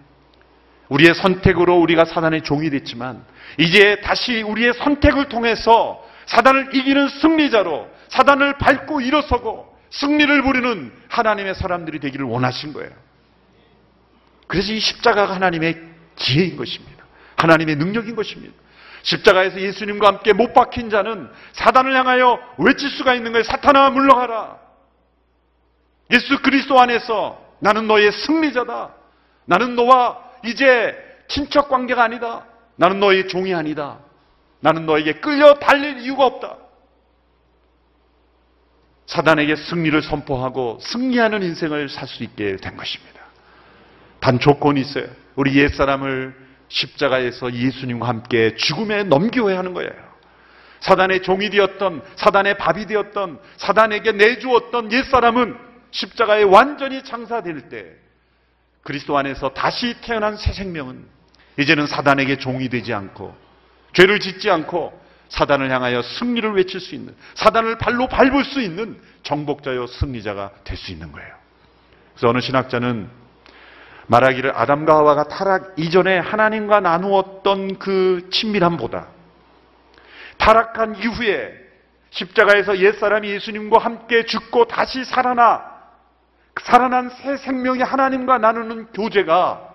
[0.90, 3.24] 우리의 선택으로 우리가 사단의 종이 됐지만
[3.58, 12.00] 이제 다시 우리의 선택을 통해서 사단을 이기는 승리자로 사단을 밟고 일어서고 승리를 부리는 하나님의 사람들이
[12.00, 12.92] 되기를 원하신 거예요.
[14.48, 15.78] 그래서 이 십자가가 하나님의
[16.16, 17.04] 기회인 것입니다.
[17.36, 18.54] 하나님의 능력인 것입니다.
[19.04, 23.44] 십자가에서 예수님과 함께 못 박힌 자는 사단을 향하여 외칠 수가 있는 거예요.
[23.44, 24.58] 사탄아 물러가라.
[26.12, 28.94] 예수 그리스도 안에서 나는 너의 승리자다.
[29.46, 30.96] 나는 너와 이제
[31.28, 32.46] 친척 관계가 아니다.
[32.78, 34.00] 나는 너의 종이 아니다.
[34.62, 36.58] 나는 너에게 끌려 달릴 이유가 없다.
[39.08, 43.20] 사단에게 승리를 선포하고 승리하는 인생을 살 수 있게 된 것입니다.
[44.22, 45.08] 단 조건이 있어요.
[45.36, 46.34] 우리 옛사람을
[46.70, 49.92] 십자가에서 예수님과 함께 죽음에 넘겨야 하는 거예요.
[50.80, 55.58] 사단의 종이 되었던, 사단의 밥이 되었던, 사단에게 내주었던 옛사람은
[55.92, 57.86] 십자가에 완전히 장사될 때
[58.84, 61.06] 그리스도 안에서 다시 태어난 새 생명은
[61.60, 63.36] 이제는 사단에게 종이 되지 않고
[63.94, 65.00] 죄를 짓지 않고
[65.30, 70.92] 사단을 향하여 승리를 외칠 수 있는 사단을 발로 밟을 수 있는 정복자요 승리자가 될 수
[70.92, 71.34] 있는 거예요.
[72.14, 73.10] 그래서 어느 신학자는
[74.08, 79.08] 말하기를 아담과 하와가 타락 이전에 하나님과 나누었던 그 친밀함보다
[80.38, 81.54] 타락한 이후에
[82.10, 85.72] 십자가에서 옛사람이 예수님과 함께 죽고 다시 살아나
[86.62, 89.70] 살아난 새 생명이 하나님과 나누는 교제가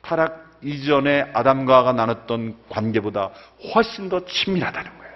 [0.00, 3.30] 타락 이전에 아담과 하가 나눴던 관계보다
[3.74, 5.12] 훨씬 더 친밀하다는 거예요.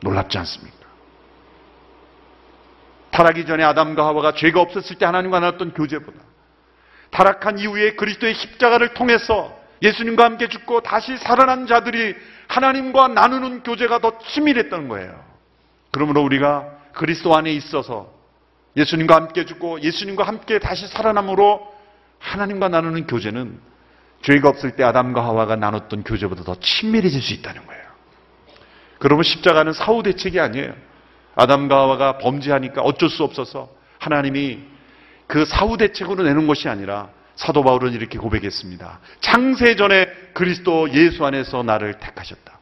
[0.00, 0.76] 놀랍지 않습니까?
[3.10, 6.18] 타락 이 전에 아담과 하와가 죄가 없었을 때 하나님과 나눴던 교제보다
[7.10, 12.14] 타락한 이후에 그리스도의 십자가를 통해서 예수님과 함께 죽고 다시 살아난 자들이
[12.48, 15.24] 하나님과 나누는 교제가 더 친밀했던 거예요.
[15.90, 18.12] 그러므로 우리가 그리스도 안에 있어서
[18.76, 21.74] 예수님과 함께 죽고 예수님과 함께 다시 살아남으로
[22.18, 23.58] 하나님과 나누는 교제는
[24.22, 27.82] 죄가 없을 때 아담과 하와가 나눴던 교제보다 더 친밀해질 수 있다는 거예요.
[28.98, 30.74] 그러면 십자가는 사후 대책이 아니에요.
[31.34, 34.58] 아담과 하와가 범죄하니까 어쩔 수 없어서 하나님이
[35.26, 39.00] 그 사후 대책으로 내는 것이 아니라 사도 바울은 이렇게 고백했습니다.
[39.20, 42.58] 창세 전에 그리스도 예수 안에서 나를 택하셨다.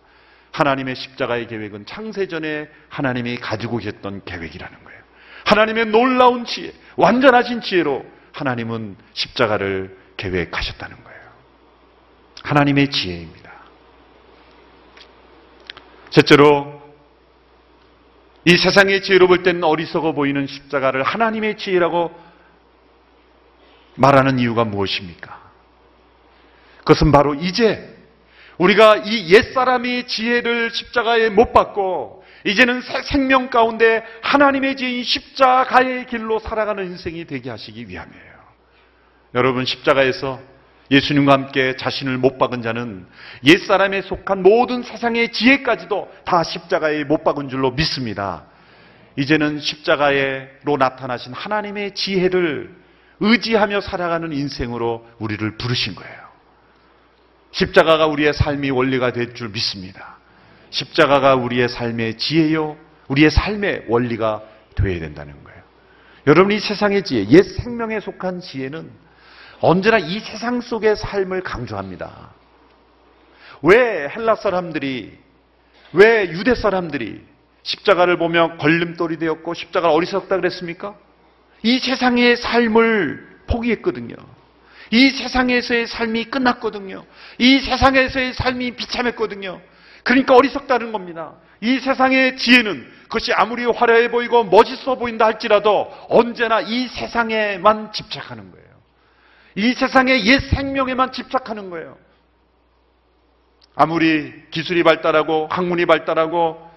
[0.53, 5.01] 하나님의 십자가의 계획은 창세 전에 하나님이 가지고 계셨던 계획이라는 거예요.
[5.45, 11.08] 하나님의 놀라운 지혜, 완전하신 지혜로 하나님은 십자가를 계획하셨다는 거예요.
[12.49, 13.53] 하나님의 지혜입니다.
[16.11, 16.81] 셋째로
[18.47, 22.11] 이 세상의 지혜로 볼 때는 어리석어 보이는 십자가를 하나님의 지혜라고
[23.97, 25.39] 말하는 이유가 무엇입니까?
[26.79, 27.95] 그것은 바로 이제
[28.57, 36.39] 우리가 이 옛사람의 지혜를 십자가에 못 받고 이제는 새 생명 가운데 하나님의 지혜인 십자가의 길로
[36.39, 38.39] 살아가는 인생이 되게 하시기 위함이에요.
[39.35, 40.41] 여러분 십자가에서
[40.91, 43.07] 예수님과 함께 자신을 못 박은 자는
[43.45, 48.45] 옛사람에 속한 모든 세상의 지혜까지도 다 십자가에 못 박은 줄로 믿습니다.
[49.17, 52.75] 이제는 십자가에로 나타나신 하나님의 지혜를
[53.21, 56.29] 의지하며 살아가는 인생으로 우리를 부르신 거예요.
[57.51, 60.19] 십자가가 우리의 삶이 원리가 될 줄 믿습니다.
[60.71, 62.77] 십자가가 우리의 삶의 지혜요,
[63.09, 64.43] 우리의 삶의 원리가
[64.77, 65.63] 되어야 된다는 거예요.
[66.27, 68.91] 여러분 이 세상의 지혜, 옛 생명에 속한 지혜는
[69.61, 72.31] 언제나 이 세상 속의 삶을 강조합니다.
[73.63, 75.19] 왜 헬라 사람들이,
[75.93, 77.23] 왜 유대 사람들이
[77.63, 80.95] 십자가를 보며 걸림돌이 되었고 십자가를 어리석다 그랬습니까?
[81.63, 84.15] 이 세상의 삶을 포기했거든요.
[84.91, 87.05] 이 세상에서의 삶이 끝났거든요.
[87.39, 89.61] 이 세상에서의 삶이 비참했거든요.
[90.03, 91.35] 그러니까 어리석다는 겁니다.
[91.61, 98.68] 이 세상의 지혜는 그것이 아무리 화려해 보이고 멋있어 보인다 할지라도 언제나 이 세상에만 집착하는 거예요.
[99.59, 101.99] 이 세상의 옛 생명에만 집착하는 거예요.
[103.75, 106.71] 아무리 기술이 발달하고 학문이 발달하고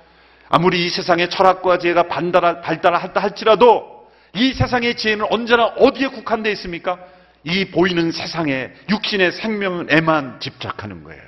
[0.49, 6.97] 아무리 이 세상의 철학과 지혜가 발달하다 할지라도 이 세상의 지혜는 언제나 어디에 국한되어 있습니까?
[7.43, 11.21] 이 보이는 세상의 육신의 생명에만 집착하는 거예요.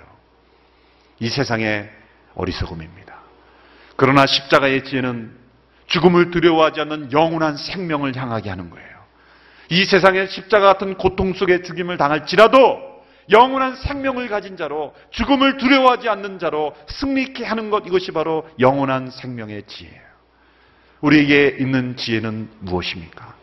[1.19, 1.87] 이 세상의
[2.33, 3.13] 어리석음입니다.
[3.95, 5.37] 그러나 십자가의 지혜는
[5.85, 8.92] 죽음을 두려워하지 않는 영원한 생명을 향하게 하는 거예요.
[9.69, 12.93] 이 세상의 십자가 같은 고통 속에 죽임을 당할지라도
[13.31, 19.63] 영원한 생명을 가진 자로 죽음을 두려워하지 않는 자로 승리케 하는 것 이것이 바로 영원한 생명의
[19.67, 20.03] 지혜예요.
[21.01, 23.35] 우리에게 있는 지혜는 무엇입니까?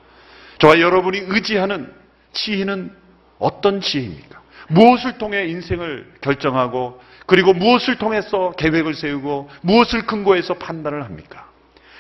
[0.58, 1.92] 저와 여러분이 의지하는
[2.32, 2.94] 지혜는
[3.38, 4.40] 어떤 지혜입니까?
[4.68, 11.48] 무엇을 통해 인생을 결정하고 그리고 무엇을 통해서 계획을 세우고 무엇을 근거해서 판단을 합니까?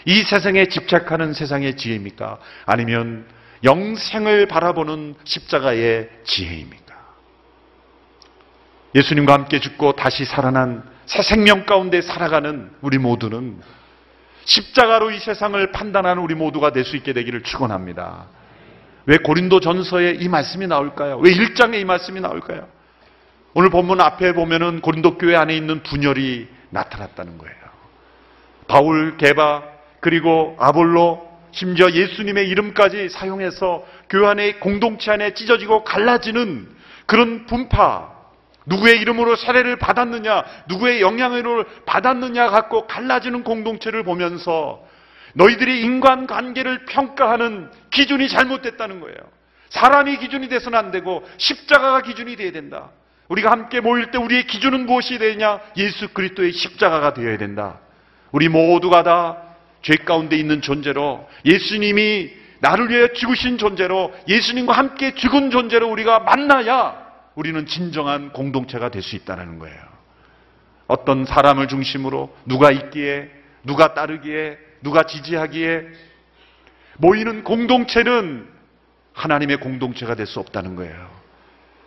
[0.04, 2.38] 이 세상에 집착하는 세상의 지혜입니까?
[2.66, 3.26] 아니면
[3.64, 6.94] 영생을 바라보는 십자가의 지혜입니까?
[8.94, 13.60] 예수님과 함께 죽고 다시 살아난 새 생명 가운데 살아가는 우리 모두는
[14.44, 18.26] 십자가로 이 세상을 판단하는 우리 모두가 될 수 있게 되기를 축원합니다.
[19.06, 21.18] 왜 고린도 전서에 이 말씀이 나올까요?
[21.18, 22.66] 왜 1장에 이 말씀이 나올까요?
[23.54, 27.56] 오늘 본문 앞에 보면은 고린도 교회 안에 있는 분열이 나타났다는 거예요.
[28.68, 29.62] 바울, 게바,
[30.00, 33.84] 그리고 아볼로, 심지어 예수님의 이름까지 사용해서
[34.26, 36.68] 안에 공동체 안에 찢어지고 갈라지는
[37.06, 38.10] 그런 분파,
[38.66, 44.80] 누구의 이름으로 세례를 받았느냐, 누구의 영향을 받았느냐 갖고 갈라지는 공동체를 보면서
[45.34, 49.16] 너희들이 인간 관계를 평가하는 기준이 잘못됐다는 거예요.
[49.70, 52.90] 사람이 기준이 돼서는 안 되고 십자가가 기준이 돼야 된다.
[53.28, 55.60] 우리가 함께 모일 때 우리의 기준은 무엇이 되냐?
[55.76, 57.78] 예수 그리스도의 십자가가 되어야 된다.
[58.32, 59.49] 우리 모두가 다
[59.82, 67.10] 죄 가운데 있는 존재로 예수님이 나를 위해 죽으신 존재로 예수님과 함께 죽은 존재로 우리가 만나야
[67.34, 69.90] 우리는 진정한 공동체가 될 수 있다는 거예요.
[70.86, 73.30] 어떤 사람을 중심으로 누가 있기에,
[73.64, 75.86] 누가 따르기에, 누가 지지하기에
[76.98, 78.46] 모이는 공동체는
[79.14, 81.08] 하나님의 공동체가 될 수 없다는 거예요.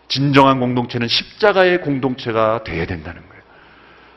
[0.08, 3.43] 진정한 공동체는 십자가의 공동체가 되어야 된다는 거예요.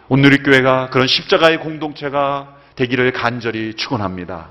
[0.09, 4.51] 오늘 우리 교회가 그런 십자가의 공동체가 되기를 간절히 축원합니다.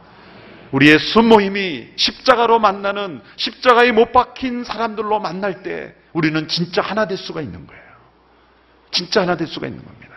[0.71, 7.41] 우리의 순모임이 십자가로 만나는 십자가에 못 박힌 사람들로 만날 때 우리는 진짜 하나 될 수가
[7.41, 7.83] 있는 거예요.
[8.91, 10.15] 진짜 하나 될 수가 있는 겁니다.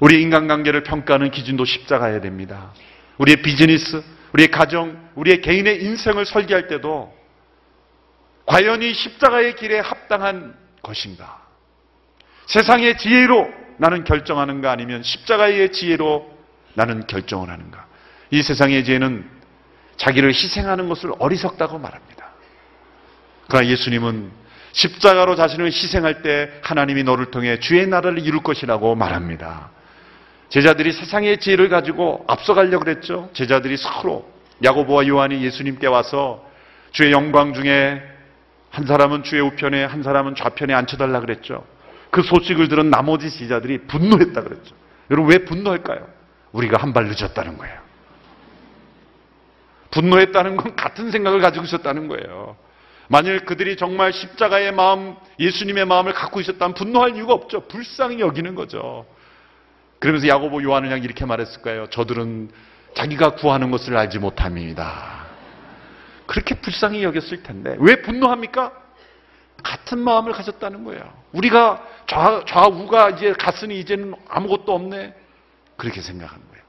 [0.00, 2.72] 우리 인간관계를 평가하는 기준도 십자가야 됩니다.
[3.18, 7.14] 우리의 비즈니스, 우리의 가정, 우리의 개인의 인생을 설계할 때도
[8.46, 11.40] 과연 이 십자가의 길에 합당한 것인가?
[12.46, 16.30] 세상의 지혜로 나는 결정하는가 아니면 십자가의 지혜로
[16.74, 17.86] 나는 결정을 하는가?
[18.30, 19.24] 이 세상의 지혜는
[19.96, 22.26] 자기를 희생하는 것을 어리석다고 말합니다.
[23.48, 24.30] 그러나 예수님은
[24.72, 29.70] 십자가로 자신을 희생할 때 하나님이 너를 통해 주의 나라를 이룰 것이라고 말합니다.
[30.50, 33.30] 제자들이 세상의 지혜를 가지고 앞서가려고 그랬죠.
[33.32, 34.30] 제자들이 서로
[34.62, 36.46] 야고보와 요한이 예수님께 와서
[36.92, 38.02] 주의 영광 중에
[38.68, 41.64] 한 사람은 주의 우편에 한 사람은 좌편에 앉혀달라 그랬죠.
[42.10, 44.74] 그 소식을 들은 나머지 제자들이 분노했다 그랬죠.
[45.10, 46.08] 여러분 왜 분노할까요?
[46.52, 47.78] 우리가 한 발 늦었다는 거예요.
[49.90, 52.56] 분노했다는 건 같은 생각을 가지고 있었다는 거예요.
[53.08, 57.66] 만일 그들이 정말 십자가의 마음, 예수님의 마음을 갖고 있었다면 분노할 이유가 없죠.
[57.66, 59.04] 불쌍히 여기는 거죠.
[59.98, 61.86] 그러면서 야고보 요한을 향해 이렇게 말했을 까요?
[61.90, 62.50] 저들은
[62.94, 65.26] 자기가 구하는 것을 알지 못합니다.
[66.26, 68.72] 그렇게 불쌍히 여겼을 텐데 왜 분노합니까?
[69.62, 71.02] 같은 마음을 가졌다는 거예요.
[71.32, 75.14] 우리가 좌, 좌우가 이제 갔으니 이제는 아무것도 없네.
[75.76, 76.64] 그렇게 생각한 거예요.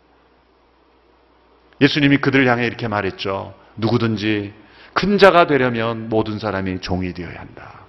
[1.82, 3.54] 예수님이 그들을 향해 이렇게 말했죠.
[3.76, 4.54] 누구든지
[4.94, 7.82] 큰 자가 되려면 모든 사람이 종이 되어야 한다.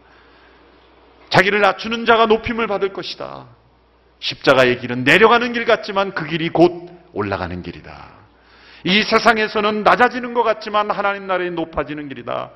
[1.30, 3.46] 자기를 낮추는 자가 높임을 받을 것이다.
[4.20, 8.22] 십자가의 길은 내려가는 길 같지만 그 길이 곧 올라가는 길이다.
[8.84, 12.50] 이 세상에서는 낮아지는 것 같지만 하나님 나라에 높아지는 길이다.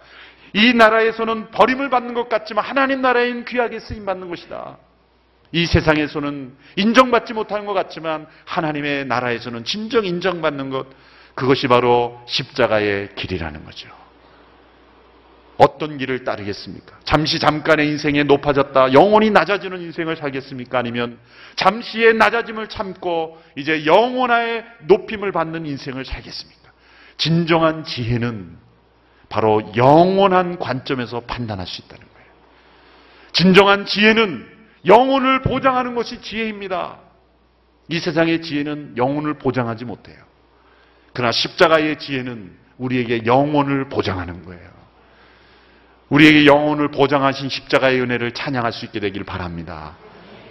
[0.56, 4.78] 이 나라에서는 버림을 받는 것 같지만 하나님 나라에는 귀하게 쓰임 받는 것이다.
[5.52, 10.86] 이 세상에서는 인정받지 못하는 것 같지만 하나님의 나라에서는 진정 인정받는 것
[11.34, 13.90] 그것이 바로 십자가의 길이라는 거죠.
[15.58, 17.00] 어떤 길을 따르겠습니까?
[17.04, 20.78] 잠시 잠깐의 인생에 높아졌다 영원히 낮아지는 인생을 살겠습니까?
[20.78, 21.18] 아니면
[21.56, 26.72] 잠시의 낮아짐을 참고 이제 영원의 높임을 받는 인생을 살겠습니까?
[27.18, 28.65] 진정한 지혜는
[29.28, 32.28] 바로 영원한 관점에서 판단할 수 있다는 거예요.
[33.32, 34.46] 진정한 지혜는
[34.86, 36.98] 영혼을 보장하는 것이 지혜입니다.
[37.88, 40.16] 이 세상의 지혜는 영혼을 보장하지 못해요.
[41.12, 44.76] 그러나 십자가의 지혜는 우리에게 영혼을 보장하는 거예요.
[46.08, 49.96] 우리에게 영혼을 보장하신 십자가의 은혜를 찬양할 수 있게 되길 바랍니다.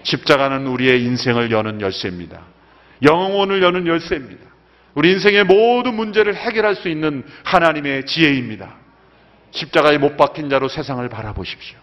[0.03, 2.41] 십자가는 우리의 인생을 여는 열쇠입니다.
[3.03, 4.54] 영혼을 여는 열쇠입니다.
[4.95, 8.75] 우리 인생의 모든 문제를 해결할 수 있는 하나님의 지혜입니다.
[9.51, 11.77] 십자가에 못 박힌 자로 세상을 바라보십시오.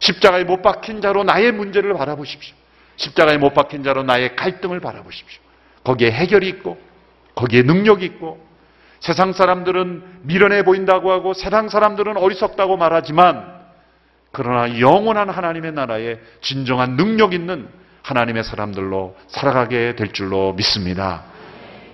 [0.00, 2.54] 십자가에 못 박힌 자로 나의 문제를 바라보십시오.
[2.96, 5.40] 십자가에 못 박힌 자로 나의 갈등을 바라보십시오.
[5.84, 6.78] 거기에 해결이 있고,
[7.34, 8.44] 거기에 능력이 있고,
[9.00, 13.54] 세상 사람들은 미련해 보인다고 하고 세상 사람들은 어리석다고 말하지만
[14.32, 17.68] 그러나 영원한 하나님의 나라에 진정한 능력 있는
[18.02, 21.24] 하나님의 사람들로 살아가게 될 줄로 믿습니다.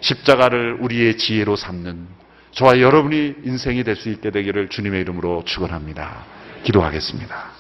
[0.03, 2.07] 십자가를 우리의 지혜로 삼는
[2.53, 6.25] 저와 여러분이 인생이 될 수 있게 되기를 주님의 이름으로 축원합니다.
[6.65, 7.51] 기도하겠습니다.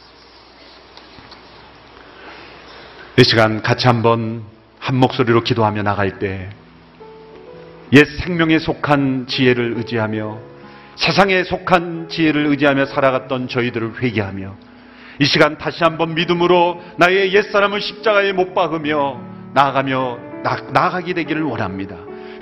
[3.18, 4.42] 이 시간 같이 한번
[4.78, 6.50] 한 목소리로 기도하며 나갈 때
[7.94, 10.38] 옛 생명에 속한 지혜를 의지하며
[10.96, 14.56] 세상에 속한 지혜를 의지하며 살아갔던 저희들을 회개하며
[15.20, 19.20] 이 시간 다시 한번 믿음으로 나의 옛사람을 십자가에 못 박으며
[19.52, 21.96] 나아가며 나, 나아가게 되기를 원합니다.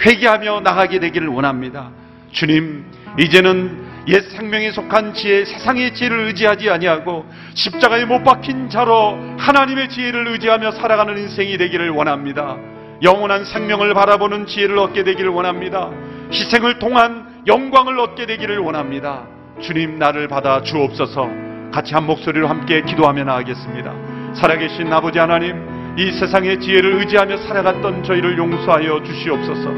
[0.05, 1.91] 회개하며 나가게 되기를 원합니다.
[2.33, 2.85] 주님,
[3.19, 10.29] 이제는 옛 생명에 속한 지혜, 세상의 지혜를 의지하지 아니하고 십자가에 못 박힌 자로 하나님의 지혜를
[10.29, 12.57] 의지하며 살아가는 인생이 되기를 원합니다.
[13.03, 15.91] 영원한 생명을 바라보는 지혜를 얻게 되기를 원합니다.
[16.33, 19.27] 희생을 통한 영광을 얻게 되기를 원합니다.
[19.61, 21.29] 주님 나를 받아 주옵소서.
[21.73, 23.95] 같이 한 목소리로 함께 기도하며 나가겠습니다.
[24.35, 29.71] 살아계신 아버지 하나님, 이 세상의 지혜를 의지하며 살아갔던 저희를 용서하여 주시옵소서.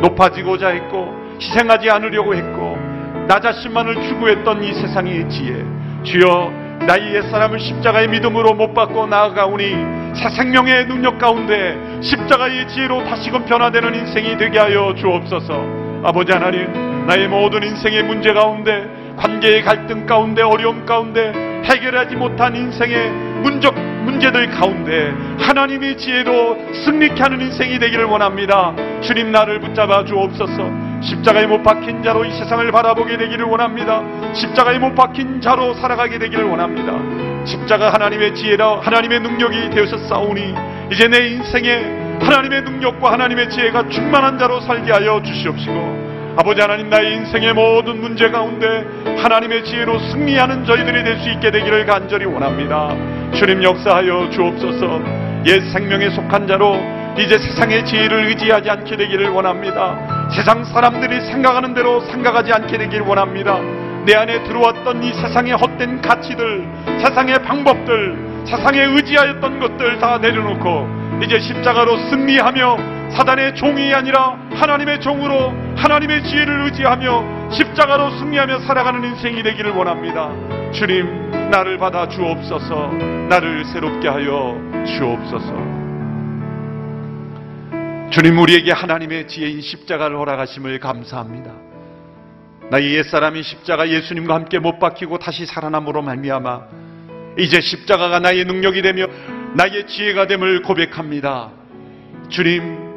[0.00, 2.76] 높아지고자 했고 희생하지 않으려고 했고
[3.26, 5.64] 나 자신만을 추구했던 이 세상의 지혜
[6.02, 6.52] 주여
[6.86, 13.94] 나의 옛사람을 십자가의 믿음으로 못 받고 나아가오니 새 생명의 능력 가운데 십자가의 지혜로 다시금 변화되는
[13.94, 20.86] 인생이 되게 하여 주옵소서 아버지 하나님 나의 모든 인생의 문제 가운데 관계의 갈등 가운데 어려움
[20.86, 21.32] 가운데
[21.64, 23.10] 해결하지 못한 인생의
[23.42, 28.74] 문적 문제들 가운데 하나님의 지혜로 승리케 하는 인생이 되기를 원합니다.
[29.02, 30.88] 주님 나를 붙잡아 주옵소서.
[31.02, 34.02] 십자가에 못 박힌 자로 이 세상을 바라보게 되기를 원합니다.
[34.32, 36.94] 십자가에 못 박힌 자로 살아가게 되기를 원합니다.
[37.44, 40.54] 십자가 하나님의 지혜라 하나님의 능력이 되어서 싸우니
[40.90, 46.07] 이제 내 인생에 하나님의 능력과 하나님의 지혜가 충만한 자로 살게 하여 주시옵시고
[46.38, 48.64] 아버지 하나님 나의 인생의 모든 문제 가운데
[49.18, 52.94] 하나님의 지혜로 승리하는 저희들이 될 수 있게 되기를 간절히 원합니다.
[53.34, 55.02] 주님 역사하여 주옵소서
[55.46, 56.76] 옛 생명에 속한 자로
[57.18, 60.28] 이제 세상의 지혜를 의지하지 않게 되기를 원합니다.
[60.32, 63.58] 세상 사람들이 생각하는 대로 생각하지 않게 되기를 원합니다.
[64.06, 66.68] 내 안에 들어왔던 이 세상의 헛된 가치들,
[67.00, 70.86] 세상의 방법들, 세상에 의지하였던 것들 다 내려놓고
[71.24, 79.42] 이제 십자가로 승리하며 사단의 종이 아니라 하나님의 종으로 하나님의 지혜를 의지하며 십자가로 승리하며 살아가는 인생이
[79.42, 80.30] 되기를 원합니다.
[80.72, 82.92] 주님, 나를 받아 주옵소서,
[83.28, 84.56] 나를 새롭게 하여
[84.86, 85.78] 주옵소서.
[88.10, 91.52] 주님, 우리에게 하나님의 지혜인 십자가를 허락하심을 감사합니다.
[92.70, 96.60] 나의 옛사람이 십자가 예수님과 함께 못 박히고 다시 살아남으로 말미암아
[97.38, 99.06] 이제 십자가가 나의 능력이 되며
[99.54, 101.50] 나의 지혜가 됨을 고백합니다.
[102.28, 102.87] 주님,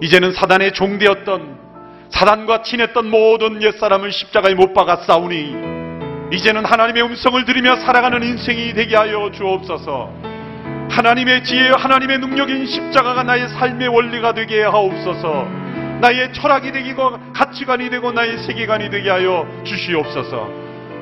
[0.00, 1.56] 이제는 사단의 종되었던
[2.10, 5.76] 사단과 친했던 모든 옛사람을 십자가에 못 박아 싸우니
[6.32, 10.10] 이제는 하나님의 음성을 들으며 살아가는 인생이 되게 하여 주옵소서.
[10.90, 15.48] 하나님의 지혜와 하나님의 능력인 십자가가 나의 삶의 원리가 되게 하옵소서.
[16.00, 20.48] 나의 철학이 되고 가치관이 되고 나의 세계관이 되게 하여 주시옵소서.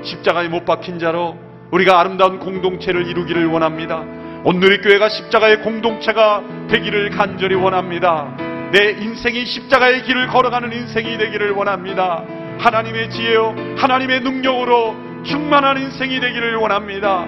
[0.03, 1.38] 십자가에 못 박힌 자로
[1.70, 4.05] 우리가 아름다운 공동체를 이루기를 원합니다.
[4.45, 8.53] 오늘의 교회가 십자가의 공동체가 되기를 간절히 원합니다.
[8.75, 12.25] 내 인생이 십자가의 길을 걸어가는 인생이 되기를 원합니다.
[12.59, 17.25] 하나님의 지혜요, 하나님의 능력으로 충만한 인생이 되기를 원합니다.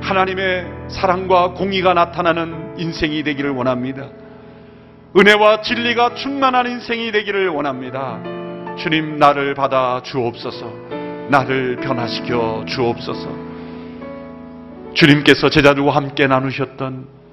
[0.00, 4.06] 하나님의 사랑과 공의가 나타나는 인생이 되기를 원합니다.
[5.18, 8.20] 은혜와 진리가 충만한 인생이 되기를 원합니다.
[8.76, 10.72] 주님, 나를 받아 주옵소서.
[11.30, 13.28] 나를 변화시켜 주옵소서.
[14.94, 17.23] 주님께서 제자들과 함께 나누셨던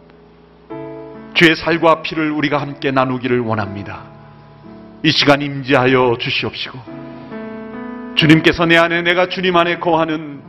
[1.33, 4.03] 주의 살과 피를 우리가 함께 나누기를 원합니다.
[5.03, 6.79] 이 시간 임재하여 주시옵시고
[8.15, 10.41] 주님께서 내 안에 내가 주님 안에 거하는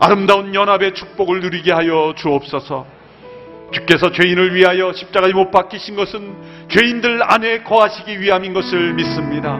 [0.00, 2.86] 아름다운 연합의 축복을 누리게 하여 주옵소서.
[3.72, 6.34] 주께서 죄인을 위하여 십자가에 못 박히신 것은
[6.68, 9.58] 죄인들 안에 거하시기 위함인 것을 믿습니다.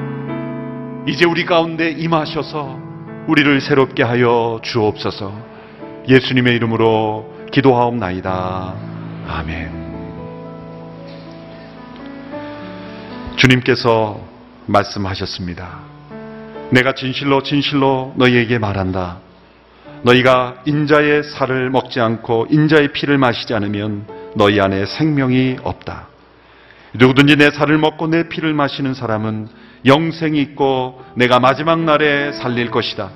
[1.06, 2.78] 이제 우리 가운데 임하셔서
[3.28, 5.32] 우리를 새롭게 하여 주옵소서.
[6.08, 8.74] 예수님의 이름으로 기도하옵나이다.
[9.28, 9.81] 아멘.
[13.42, 14.20] 주님께서
[14.66, 15.80] 말씀하셨습니다.
[16.70, 19.18] 내가 진실로 진실로 너희에게 말한다.
[20.02, 26.06] 너희가 인자의 살을 먹지 않고 인자의 피를 마시지 않으면 너희 안에 생명이 없다.
[26.94, 29.48] 누구든지 내 살을 먹고 내 피를 마시는 사람은
[29.86, 33.10] 영생이 있고 내가 마지막 날에 살릴 것이다.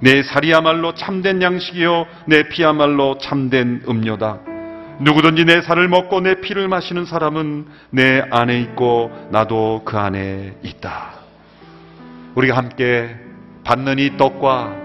[0.00, 4.51] 내 살이야말로 참된 양식이요 내 피야말로 참된 음료다.
[5.00, 11.14] 누구든지 내 살을 먹고 내 피를 마시는 사람은 내 안에 있고 나도 그 안에 있다.
[12.34, 13.14] 우리가 함께
[13.64, 14.76] 받는 이 떡과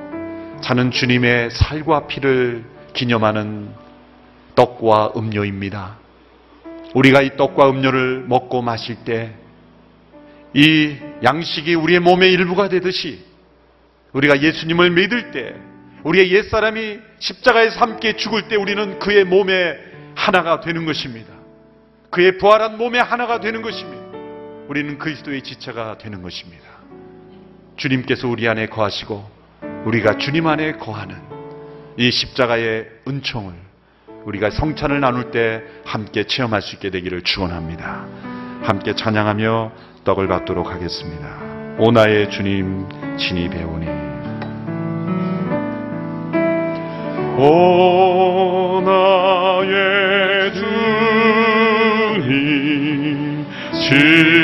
[0.62, 3.70] 자는 주님의 살과 피를 기념하는
[4.56, 5.98] 떡과 음료입니다.
[6.94, 9.48] 우리가 이 떡과 음료를 먹고 마실 때
[10.54, 13.24] 이 양식이 우리의 몸의 일부가 되듯이
[14.14, 15.54] 우리가 예수님을 믿을 때
[16.04, 19.78] 우리의 옛사람이 십자가에서 함께 죽을 때 우리는 그의 몸에
[20.28, 21.34] 하나가 되는 것입니다.
[22.10, 24.04] 그의 부활한 몸에 하나가 되는 것입니다.
[24.68, 26.66] 우리는 그리스도의 지체가 되는 것입니다.
[27.78, 29.24] 주님께서 우리 안에 거하시고
[29.86, 31.16] 우리가 주님 안에 거하는
[31.96, 33.54] 이 십자가의 은총을
[34.26, 38.06] 우리가 성찬을 나눌 때 함께 체험할 수 있게 되기를 축원합니다.
[38.64, 39.72] 함께 찬양하며
[40.04, 41.40] 떡을 받도록 하겠습니다.
[41.80, 42.86] 오나의 주님
[43.18, 43.88] 친히 배우니
[47.40, 49.27] 오나
[53.88, 54.37] 주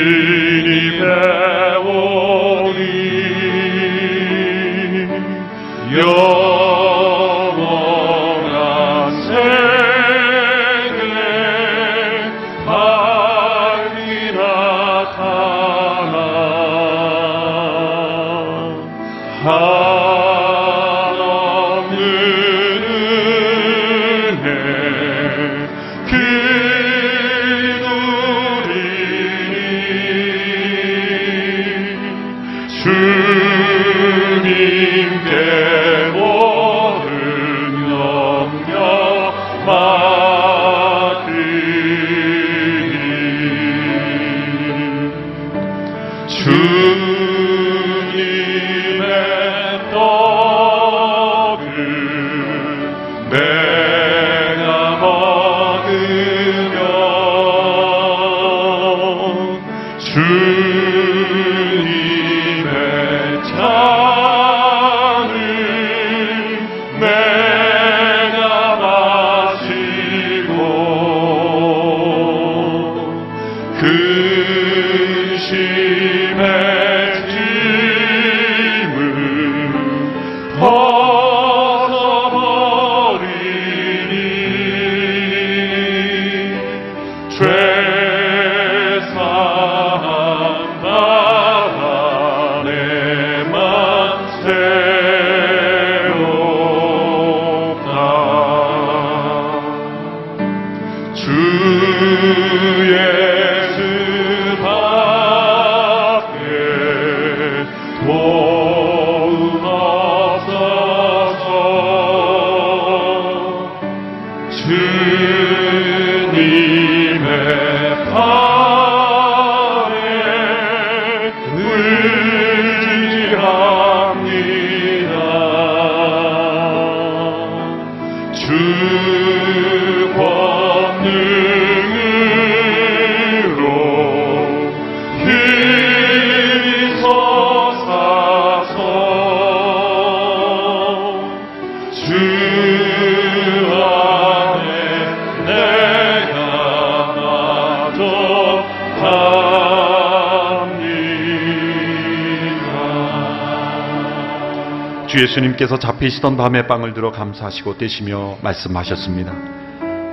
[155.34, 159.34] 예수님께서 잡히시던 밤에 빵을 들어 감사하시고 떼시며 말씀하셨습니다.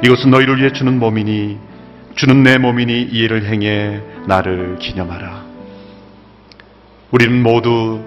[0.03, 1.59] 이것은 너희를 위해 주는 몸이니
[2.15, 5.45] 주는 내 몸이니 이해를 행해 나를 기념하라.
[7.11, 8.03] 우리는 모두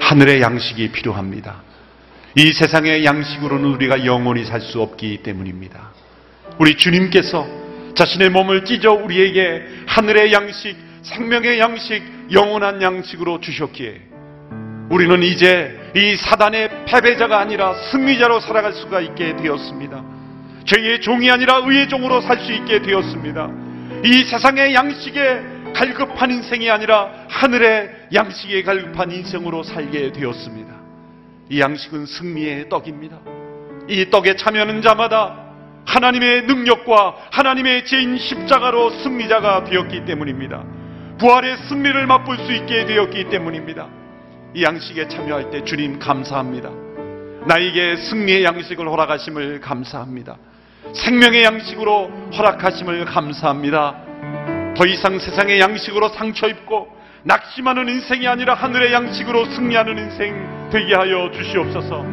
[0.00, 1.62] 하늘의 양식이 필요합니다.
[2.34, 5.92] 이 세상의 양식으로는 우리가 영원히 살 수 없기 때문입니다.
[6.58, 7.46] 우리 주님께서
[7.94, 12.02] 자신의 몸을 찢어 우리에게 하늘의 양식, 생명의 양식,
[12.32, 14.07] 영원한 양식으로 주셨기에
[14.90, 20.02] 우리는 이제 이 사단의 패배자가 아니라 승리자로 살아갈 수가 있게 되었습니다.
[20.64, 23.50] 죄의 종이 아니라 의의 종으로 살 수 있게 되었습니다.
[24.04, 25.42] 이 세상의 양식에
[25.74, 30.74] 갈급한 인생이 아니라 하늘의 양식에 갈급한 인생으로 살게 되었습니다.
[31.50, 33.18] 이 양식은 승리의 떡입니다.
[33.88, 35.48] 이 떡에 참여하는 자마다
[35.86, 40.64] 하나님의 능력과 하나님의 죄인 십자가로 승리자가 되었기 때문입니다.
[41.18, 43.88] 부활의 승리를 맛볼 수 있게 되었기 때문입니다.
[44.54, 46.70] 이 양식에 참여할 때 주님 감사합니다.
[47.46, 50.36] 나에게 승리의 양식을 허락하심을 감사합니다.
[50.94, 53.94] 생명의 양식으로 허락하심을 감사합니다.
[54.76, 61.30] 더 이상 세상의 양식으로 상처 입고 낙심하는 인생이 아니라 하늘의 양식으로 승리하는 인생 되게 하여
[61.32, 62.04] 주시옵소서.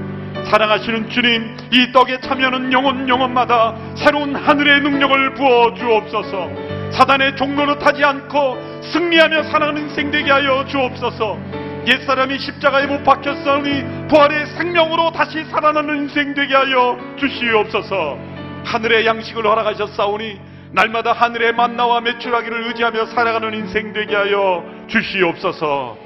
[0.46, 6.50] 사랑하시는 주님, 이 떡에 참여하는 영혼 영혼마다 새로운 하늘의 능력을 부어 주옵소서.
[6.92, 11.40] 사단의 종로를 타지 않고 승리하며 살아가는 인생 되게 하여 주옵소서.
[11.88, 18.18] 옛사람이 십자가에 못 박혔사오니 부활의 생명으로 다시 살아나는 인생 되게 하여 주시옵소서
[18.66, 20.40] 하늘의 양식을 허락하셨사오니
[20.72, 25.98] 날마다 하늘의 만나와 매출하기를 의지하며 살아가는 인생 되게 하여 주시옵소서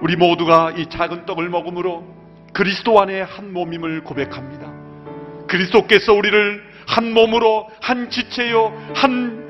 [0.00, 2.04] 우리 모두가 이 작은 떡을 먹음으로
[2.52, 4.72] 그리스도 안에 한 몸임을 고백합니다.
[5.48, 9.42] 그리스도께서 우리를 한 몸으로 한 지체요 한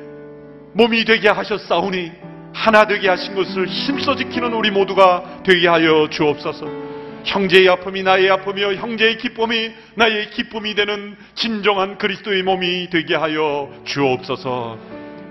[0.72, 2.12] 몸이 되게 하셨사오니
[2.54, 6.94] 하나 되게 하신 것을 힘써 지키는 우리 모두가 되게 하여 주옵소서.
[7.24, 14.78] 형제의 아픔이 나의 아픔이요 형제의 기쁨이 나의 기쁨이 되는 진정한 그리스도의 몸이 되게 하여 주옵소서.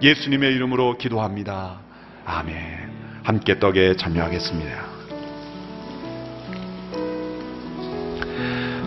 [0.01, 1.79] 예수님의 이름으로 기도합니다.
[2.25, 2.91] 아멘.
[3.23, 4.93] 함께 떡에 참여하겠습니다.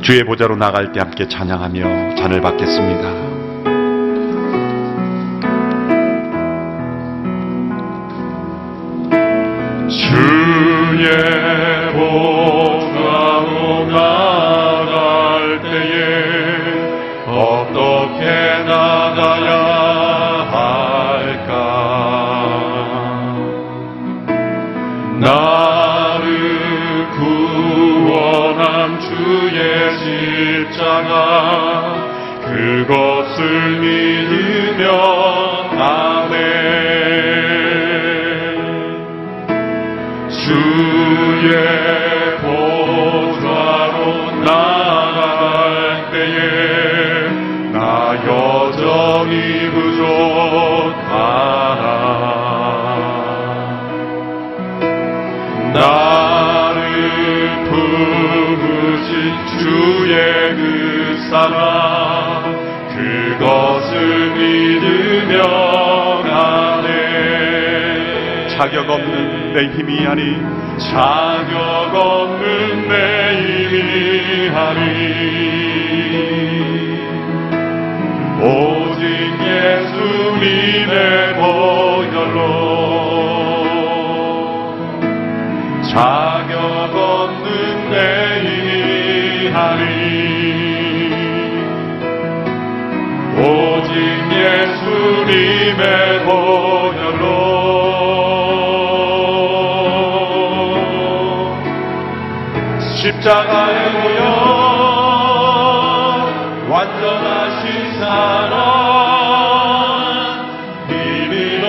[0.02, 3.25] 주의 보좌로 나갈 때 함께 찬양하며 잔을 받겠습니다.
[9.88, 11.06] 주의
[11.92, 16.02] 보좌로 나갈 때에
[17.26, 18.24] 어떻게
[18.64, 19.50] 나가야
[20.50, 21.52] 할까?
[25.20, 26.26] 나를
[27.16, 29.60] 구원한 주의
[30.72, 31.14] 십자가
[32.44, 35.25] 그것을 믿으며
[41.46, 43.98] 주의 보좌로
[44.40, 47.28] 나갈 때에
[47.70, 51.04] 나 여전히 부족하나
[55.72, 56.84] 나를
[57.64, 59.06] 부르신
[59.60, 60.14] 주의
[60.56, 62.58] 그 사랑
[62.96, 63.94] 그것을
[64.32, 65.65] 믿으며
[68.66, 70.42] 자격 없는 내 힘이 아니
[70.90, 72.94] 자격 없는 내
[73.68, 74.80] 힘이 하리
[78.42, 79.06] 오직
[79.46, 80.94] 예수님의
[81.36, 82.40] 보혈로
[85.88, 86.56] 자격
[86.92, 87.46] 없는
[87.90, 87.94] 내
[88.40, 89.84] 힘이 하리
[93.38, 93.86] 오직
[94.32, 95.84] 예수님의
[96.24, 96.75] 보혈로
[103.16, 104.20] 십자가에 모여
[106.68, 108.56] 완전하신 사랑
[110.86, 111.66] 믿으러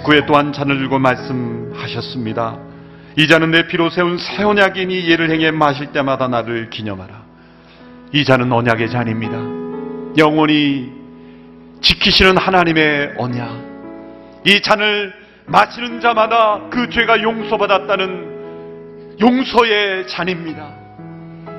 [0.00, 2.58] 19회 또한 잔을 들고 말씀하셨습니다.
[3.16, 7.22] 이 잔은 내 피로 세운 새 언약이니 예를 행해 마실 때마다 나를 기념하라.
[8.12, 9.38] 이 잔은 언약의 잔입니다.
[10.18, 10.92] 영원히
[11.80, 13.70] 지키시는 하나님의 언약.
[14.46, 15.12] 이 잔을
[15.46, 20.68] 마시는 자마다 그 죄가 용서받았다는 용서의 잔입니다.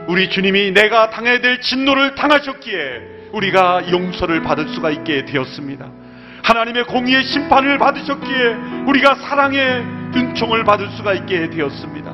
[0.08, 6.01] 우리 주님이 내가 당해야 될 진노를 당하셨기에 우리가 용서를 받을 수가 있게 되었습니다.
[6.44, 8.56] 하나님의 공의의 심판을 받으셨기에
[8.88, 9.84] 우리가 사랑의
[10.16, 12.12] 은총을 받을 수가 있게 되었습니다.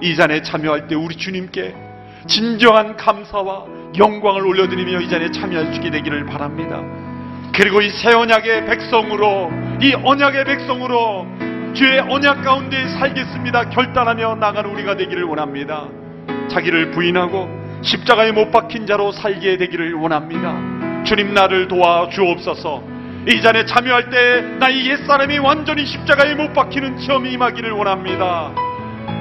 [0.00, 1.74] 이 잔에 참여할 때 우리 주님께
[2.26, 3.64] 진정한 감사와
[3.98, 6.80] 영광을 올려드리며 이 잔에 참여할 수 있게 되기를 바랍니다.
[7.54, 9.50] 그리고 이 새 언약의 백성으로
[9.80, 11.26] 이 언약의 백성으로
[11.74, 13.70] 주의 언약 가운데 살겠습니다.
[13.70, 15.88] 결단하며 나가는 우리가 되기를 원합니다.
[16.48, 17.48] 자기를 부인하고
[17.82, 21.04] 십자가에 못 박힌 자로 살게 되기를 원합니다.
[21.04, 22.82] 주님 나를 도와 주옵소서.
[23.28, 28.50] 이 잔에 참여할 때 나의 옛사람이 완전히 십자가에 못 박히는 체험이 임하기를 원합니다.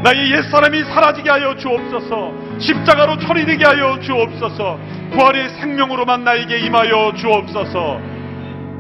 [0.04, 2.34] 나의 옛사람이 사라지게 하여 주옵소서.
[2.60, 4.80] 십자가로 처리되게 하여 주옵소서.
[5.14, 8.00] 부활의 생명으로만 나에게 임하여 주옵소서.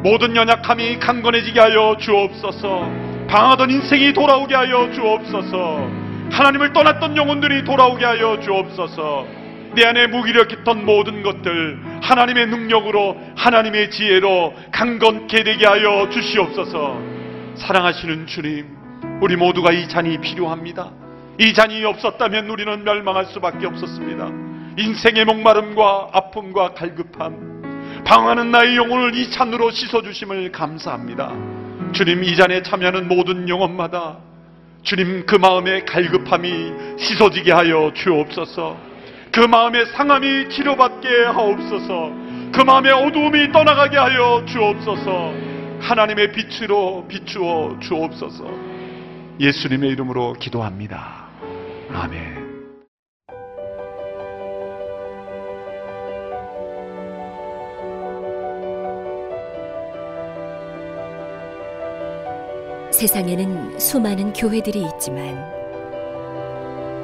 [0.03, 2.89] 모든 연약함이 강건해지게 하여 주옵소서.
[3.27, 5.87] 방하던 인생이 돌아오게 하여 주옵소서.
[6.31, 9.40] 하나님을 떠났던 영혼들이 돌아오게 하여 주옵소서.
[9.73, 16.99] 내 안에 무기력했던 모든 것들 하나님의 능력으로 하나님의 지혜로 강건케 되게 하여 주시옵소서.
[17.55, 18.67] 사랑하시는 주님,
[19.21, 20.91] 우리 모두가 이 잔이 필요합니다.
[21.39, 24.29] 이 잔이 없었다면 우리는 멸망할 수밖에 없었습니다.
[24.77, 31.33] 인생의 목마름과 아픔과 갈급함, 방황하는 나의 영혼을 이 잔으로 씻어주심을 감사합니다.
[31.93, 34.17] 주님 이 잔에 참여하는 모든 영혼마다
[34.83, 38.90] 주님 그 마음의 갈급함이 씻어지게 하여 주옵소서.
[39.31, 42.11] 그 마음의 상함이 치료받게 하옵소서.
[42.51, 45.33] 그 마음의 어두움이 떠나가게 하여 주옵소서.
[45.79, 48.43] 하나님의 빛으로 비추어 주옵소서.
[49.39, 51.29] 예수님의 이름으로 기도합니다.
[51.93, 52.41] 아멘.
[62.91, 65.60] 세상에는 수많은 교회들이 있지만